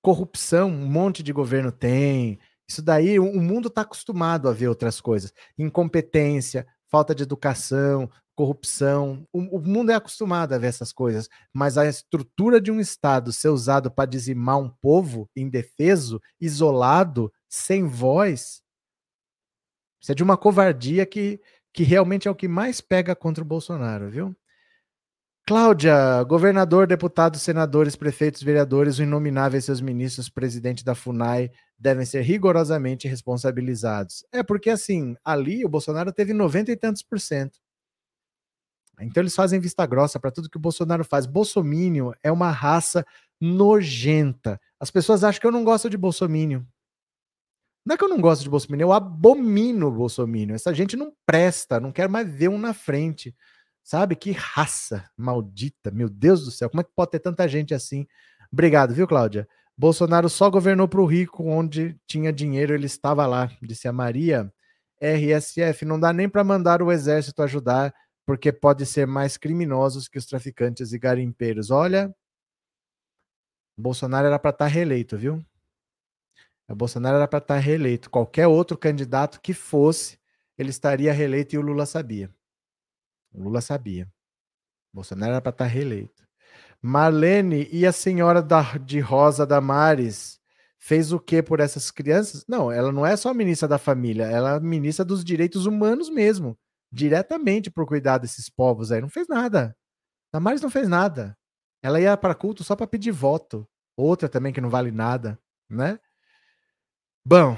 [0.02, 5.00] Corrupção, um monte de governo tem, isso daí, o mundo está acostumado a ver outras
[5.00, 5.32] coisas.
[5.58, 9.26] Incompetência, falta de educação, corrupção.
[9.32, 11.30] O, o, mundo é acostumado a ver essas coisas.
[11.54, 17.88] Mas a estrutura de um Estado ser usado para dizimar um povo indefeso, isolado, sem
[17.88, 18.62] voz,
[20.06, 21.42] isso é de uma covardia que,
[21.74, 24.36] que realmente é o que mais pega contra o Bolsonaro, viu?
[25.48, 32.06] Cláudia, governador, deputados, senadores, prefeitos, vereadores, o inominável e seus ministros, presidente da FUNAI, devem
[32.06, 34.24] ser rigorosamente responsabilizados.
[34.32, 37.60] É porque, assim, ali o Bolsonaro teve 90 e tantos por cento.
[39.00, 41.26] Então eles fazem vista grossa para tudo que o Bolsonaro faz.
[41.26, 43.06] Bolsomínio é uma raça
[43.40, 44.60] nojenta.
[44.80, 46.66] As pessoas acham que eu não gosto de Bolsomínio.
[47.86, 50.54] Não é que eu não gosto de Bolsonaro, eu abomino o Bolsonaro.
[50.54, 53.36] Essa gente não presta, não quero mais ver um na frente.
[53.84, 54.16] Sabe?
[54.16, 56.70] Que raça maldita, meu Deus do céu.
[56.70, 58.08] Como é que pode ter tanta gente assim?
[58.52, 59.48] Obrigado, viu, Cláudia?
[59.78, 64.52] Bolsonaro só governou para o rico, onde tinha dinheiro, ele estava lá, disse a Maria.
[65.00, 67.94] RSF, não dá nem para mandar o exército ajudar,
[68.26, 71.70] porque pode ser mais criminosos que os traficantes e garimpeiros.
[71.70, 72.14] Olha,
[73.78, 75.46] Bolsonaro era para estar tá reeleito, viu?
[76.68, 78.10] O Bolsonaro era para estar tá reeleito.
[78.10, 80.20] Qualquer outro candidato que fosse,
[80.58, 82.34] ele estaria reeleito e o Lula sabia.
[83.34, 84.06] O Lula sabia.
[84.92, 86.26] O Bolsonaro era para estar tá reeleito.
[86.82, 90.40] Marlene e a senhora da, de Rosa Damares
[90.78, 92.46] fez o que por essas crianças?
[92.48, 96.58] Não, ela não é só ministra da família, ela é ministra dos direitos humanos mesmo,
[96.96, 99.02] diretamente por cuidar desses povos aí.
[99.02, 99.76] Não fez nada.
[100.34, 101.38] Damares não fez nada.
[101.84, 103.68] Ela ia para culto só para pedir voto.
[103.98, 105.38] Outra também que não vale nada,
[105.70, 106.00] né?
[107.28, 107.58] Bom,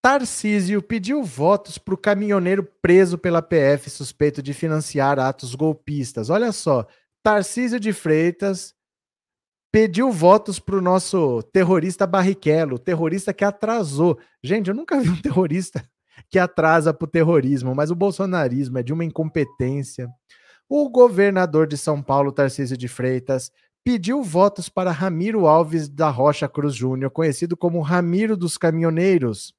[0.00, 6.30] Tarcísio pediu votos para o caminhoneiro preso pela PF suspeito de financiar atos golpistas.
[6.30, 6.86] Olha só,
[7.22, 8.74] Tarcísio de Freitas
[9.72, 14.20] pediu votos para o nosso terrorista Barrichello, terrorista que atrasou.
[14.42, 15.88] Gente, eu nunca vi um terrorista
[16.34, 20.08] que atrasa para o terrorismo, mas o bolsonarismo é de uma incompetência.
[20.68, 23.52] O governador de São Paulo, Tarcísio de Freitas,
[23.84, 29.54] pediu votos para Ramiro Alves da Rocha Cruz Júnior, conhecido como Ramiro dos Caminhoneiros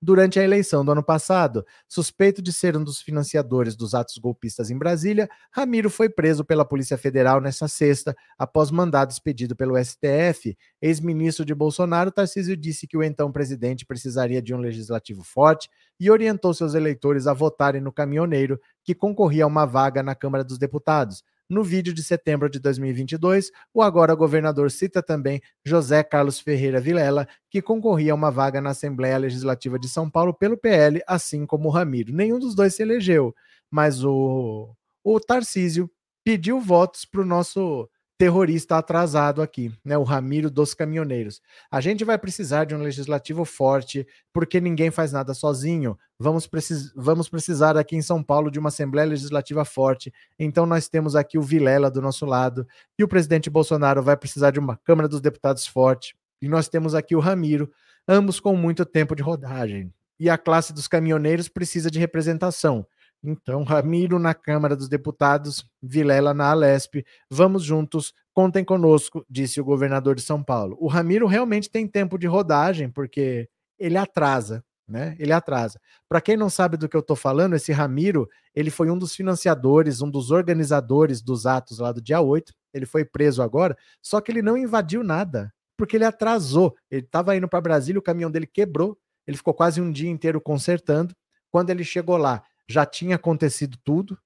[0.00, 1.64] durante a eleição do ano passado.
[1.88, 6.64] Suspeito de ser um dos financiadores dos atos golpistas em Brasília, Ramiro foi preso pela
[6.64, 10.56] Polícia Federal nesta sexta, após mandado expedido pelo STF.
[10.80, 15.68] Ex-ministro de Bolsonaro, Tarcísio disse que o então presidente precisaria de um legislativo forte
[15.98, 20.44] e orientou seus eleitores a votarem no caminhoneiro que concorria a uma vaga na Câmara
[20.44, 21.24] dos Deputados.
[21.48, 27.28] No vídeo de setembro de 2022, o agora governador cita também José Carlos Ferreira Vilela,
[27.48, 31.68] que concorria a uma vaga na Assembleia Legislativa de São Paulo pelo PL, assim como
[31.68, 32.12] o Ramiro.
[32.12, 33.32] Nenhum dos dois se elegeu,
[33.70, 34.74] mas o,
[35.04, 35.88] o Tarcísio
[36.24, 37.88] pediu votos para o nosso
[38.18, 39.96] terrorista atrasado aqui, né?
[39.98, 41.42] O Ramiro dos Caminhoneiros.
[41.70, 45.98] A gente vai precisar de um legislativo forte, porque ninguém faz nada sozinho.
[46.18, 50.12] Vamos, precis vamos precisar aqui em São Paulo de uma Assembleia Legislativa forte.
[50.38, 52.66] Então nós temos aqui o Vilela do nosso lado,
[52.98, 56.16] e o presidente Bolsonaro vai precisar de uma Câmara dos Deputados forte.
[56.40, 57.70] E nós temos aqui o Ramiro,
[58.08, 59.92] ambos com muito tempo de rodagem.
[60.18, 62.86] E a classe dos caminhoneiros precisa de representação.
[63.22, 67.04] Então, Ramiro na Câmara dos Deputados, Vilela na Alesp.
[67.30, 70.76] Vamos juntos, contem conosco, disse o governador de São Paulo.
[70.80, 73.48] O Ramiro realmente tem tempo de rodagem, porque
[73.78, 75.16] ele atrasa, né?
[75.18, 75.80] Ele atrasa.
[76.08, 79.14] Para quem não sabe do que eu estou falando, esse Ramiro, ele foi um dos
[79.14, 82.52] financiadores, um dos organizadores dos atos lá do dia 8.
[82.72, 86.76] Ele foi preso agora, só que ele não invadiu nada, porque ele atrasou.
[86.90, 88.96] Ele estava indo para Brasília, o caminhão dele quebrou,
[89.26, 91.14] ele ficou quase um dia inteiro consertando.
[91.50, 94.18] Quando ele chegou lá, já tinha acontecido tudo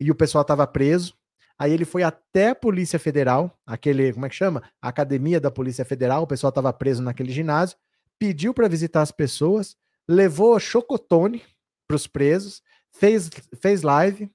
[0.00, 1.14] e o pessoal estava preso.
[1.58, 4.62] Aí ele foi até a Polícia Federal, aquele, como é que chama?
[4.82, 7.76] A Academia da Polícia Federal, o pessoal estava preso naquele ginásio,
[8.18, 9.76] pediu para visitar as pessoas,
[10.08, 11.42] levou chocotone
[11.86, 13.30] para os presos, fez,
[13.60, 14.30] fez live,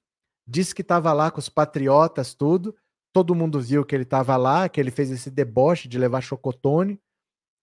[0.46, 2.74] disse que estava lá com os patriotas, tudo.
[3.12, 7.00] Todo mundo viu que ele estava lá, que ele fez esse deboche de levar chocotone.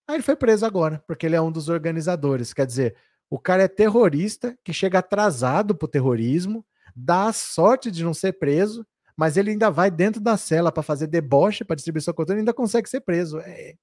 [0.06, 2.52] Aí ele foi preso agora, porque ele é um dos organizadores.
[2.52, 2.96] Quer dizer,
[3.30, 6.64] o cara é terrorista que chega atrasado pro terrorismo,
[6.94, 10.82] dá a sorte de não ser preso, mas ele ainda vai dentro da cela para
[10.82, 13.38] fazer deboche, para distribuir sua conta, e ainda consegue ser preso.
[13.40, 13.74] É,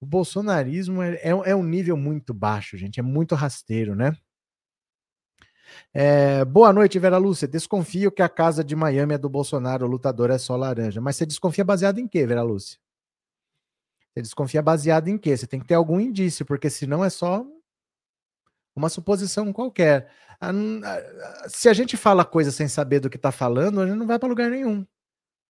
[0.00, 4.16] o bolsonarismo é, é, é, um nível muito baixo, gente, é muito rasteiro, né?
[5.92, 7.48] É, boa noite, Vera Lúcia.
[7.48, 11.00] Desconfio que a casa de Miami é do Bolsonaro, o lutador é só laranja.
[11.00, 12.78] Mas você desconfia baseado em quê, Vera Lúcia?
[14.12, 15.36] Você desconfia baseado em quê?
[15.36, 17.44] Você tem que ter algum indício, porque senão é só
[18.74, 20.10] uma suposição qualquer.
[21.48, 24.18] Se a gente fala coisa sem saber do que está falando, a gente não vai
[24.18, 24.86] para lugar nenhum.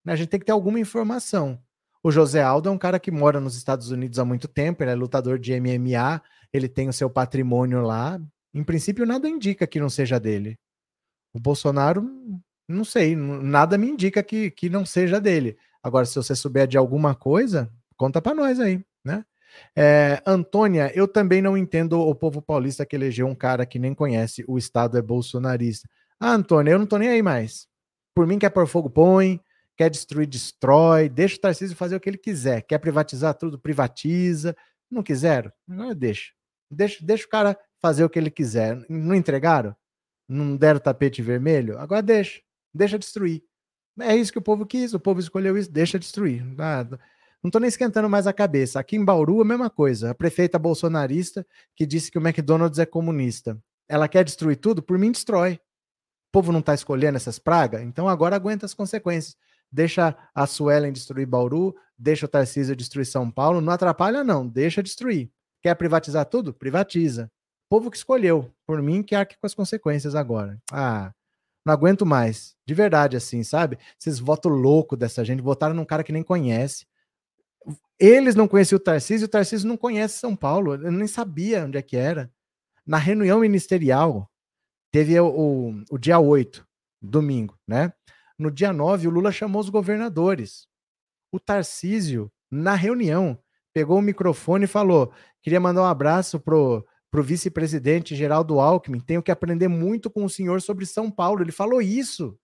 [0.04, 0.12] Né?
[0.12, 1.58] A gente tem que ter alguma informação.
[2.02, 4.90] O José Aldo é um cara que mora nos Estados Unidos há muito tempo, ele
[4.90, 6.22] é lutador de MMA,
[6.52, 8.20] ele tem o seu patrimônio lá.
[8.52, 10.58] Em princípio, nada indica que não seja dele.
[11.32, 12.08] O Bolsonaro,
[12.68, 15.56] não sei, nada me indica que, que não seja dele.
[15.82, 18.84] Agora, se você souber de alguma coisa, conta para nós aí?
[19.76, 23.94] É, Antônia, eu também não entendo o povo paulista que elegeu um cara que nem
[23.94, 25.88] conhece, o Estado é bolsonarista.
[26.18, 27.66] Ah, Antônia, eu não tô nem aí mais.
[28.14, 29.40] Por mim, quer pôr fogo, põe.
[29.76, 31.08] Quer destruir, destrói.
[31.08, 32.62] Deixa o Tarcísio fazer o que ele quiser.
[32.62, 34.56] Quer privatizar tudo, privatiza.
[34.90, 35.52] Não quiseram?
[35.68, 36.32] Agora deixa.
[36.70, 38.84] Deixa, deixa o cara fazer o que ele quiser.
[38.88, 39.74] Não entregaram?
[40.28, 41.78] Não deram tapete vermelho?
[41.78, 42.40] Agora deixa.
[42.72, 43.42] Deixa destruir.
[44.00, 44.94] É isso que o povo quis.
[44.94, 45.70] O povo escolheu isso.
[45.70, 46.44] Deixa destruir.
[46.58, 46.86] Ah,
[47.44, 48.80] Não tô nem esquentando mais a cabeça.
[48.80, 50.10] Aqui em Bauru, a mesma coisa.
[50.10, 53.62] A prefeita bolsonarista que disse que o McDonald's é comunista.
[53.86, 54.82] Ela quer destruir tudo?
[54.82, 55.52] Por mim, destrói.
[55.52, 57.82] O povo não está escolhendo essas pragas?
[57.82, 59.36] Então agora aguenta as consequências.
[59.70, 63.60] Deixa a Suelen destruir Bauru, deixa o Tarcísio destruir São Paulo.
[63.60, 64.48] Não atrapalha, não.
[64.48, 65.30] Deixa destruir.
[65.60, 66.54] Quer privatizar tudo?
[66.54, 67.30] Privatiza.
[67.66, 68.50] O povo que escolheu.
[68.66, 70.58] Por mim, que arque com as consequências agora.
[70.72, 71.12] Ah,
[71.66, 72.56] não aguento mais.
[72.66, 73.78] De verdade, assim, sabe?
[74.00, 75.42] Esses votos loucos dessa gente.
[75.42, 76.86] Votaram num cara que nem conhece.
[77.98, 80.74] Eles não conheciam o Tarcísio, o Tarcísio não conhece São Paulo.
[80.74, 82.30] Eu nem sabia onde é que era.
[82.86, 84.30] Na reunião ministerial,
[84.92, 86.66] teve o, o, o dia 8,
[87.00, 87.92] domingo, né?
[88.38, 90.66] No dia 9, o Lula chamou os governadores.
[91.32, 93.38] O Tarcísio, na reunião,
[93.72, 95.12] pegou o microfone e falou:
[95.42, 99.00] queria mandar um abraço pro, pro vice-presidente Geraldo Alckmin.
[99.00, 101.42] Tenho que aprender muito com o senhor sobre São Paulo.
[101.42, 102.38] Ele falou isso.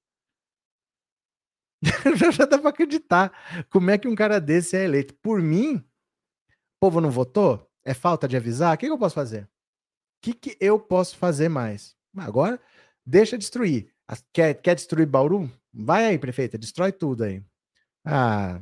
[2.33, 3.33] Já dá para acreditar.
[3.71, 5.15] Como é que um cara desse é eleito?
[5.15, 7.69] Por mim, o povo não votou?
[7.85, 8.75] É falta de avisar?
[8.75, 9.45] O que, que eu posso fazer?
[9.45, 9.49] O
[10.23, 11.97] que, que eu posso fazer mais?
[12.17, 12.61] Agora,
[13.05, 13.91] deixa destruir.
[14.33, 15.51] Quer, quer destruir Bauru?
[15.73, 17.43] Vai aí, prefeita, destrói tudo aí.
[18.05, 18.61] Ah,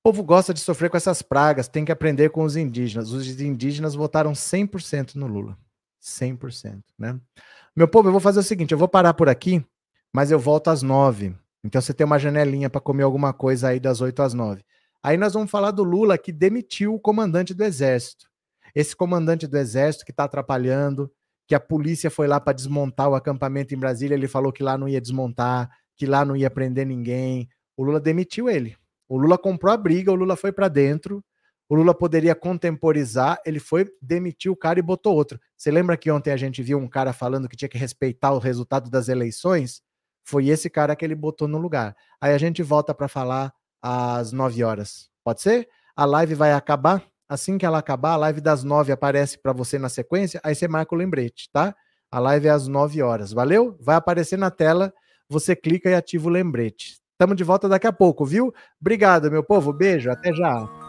[0.00, 3.10] o povo gosta de sofrer com essas pragas, tem que aprender com os indígenas.
[3.10, 5.58] Os indígenas votaram 100% no Lula.
[6.02, 7.20] 100%, né?
[7.76, 9.64] Meu povo, eu vou fazer o seguinte, eu vou parar por aqui,
[10.12, 11.34] mas eu volto às nove.
[11.64, 14.62] Então você tem uma janelinha para comer alguma coisa aí das 8 às 9.
[15.02, 18.26] Aí nós vamos falar do Lula que demitiu o comandante do exército.
[18.74, 21.10] Esse comandante do exército que está atrapalhando,
[21.46, 24.78] que a polícia foi lá para desmontar o acampamento em Brasília, ele falou que lá
[24.78, 27.48] não ia desmontar, que lá não ia prender ninguém.
[27.76, 28.76] O Lula demitiu ele.
[29.08, 31.24] O Lula comprou a briga, o Lula foi para dentro.
[31.68, 35.40] O Lula poderia contemporizar, ele foi, demitiu o cara e botou outro.
[35.56, 38.38] Você lembra que ontem a gente viu um cara falando que tinha que respeitar o
[38.38, 39.82] resultado das eleições?
[40.24, 41.96] Foi esse cara que ele botou no lugar.
[42.20, 43.52] Aí a gente volta para falar
[43.82, 45.10] às 9 horas.
[45.24, 45.68] Pode ser?
[45.96, 47.02] A live vai acabar.
[47.28, 50.66] Assim que ela acabar, a live das 9 aparece para você na sequência, aí você
[50.66, 51.74] marca o lembrete, tá?
[52.10, 53.32] A live é às 9 horas.
[53.32, 53.76] Valeu?
[53.80, 54.92] Vai aparecer na tela
[55.30, 56.98] você clica e ativa o lembrete.
[57.12, 58.52] Estamos de volta daqui a pouco, viu?
[58.80, 59.72] Obrigado, meu povo.
[59.72, 60.79] Beijo, até já.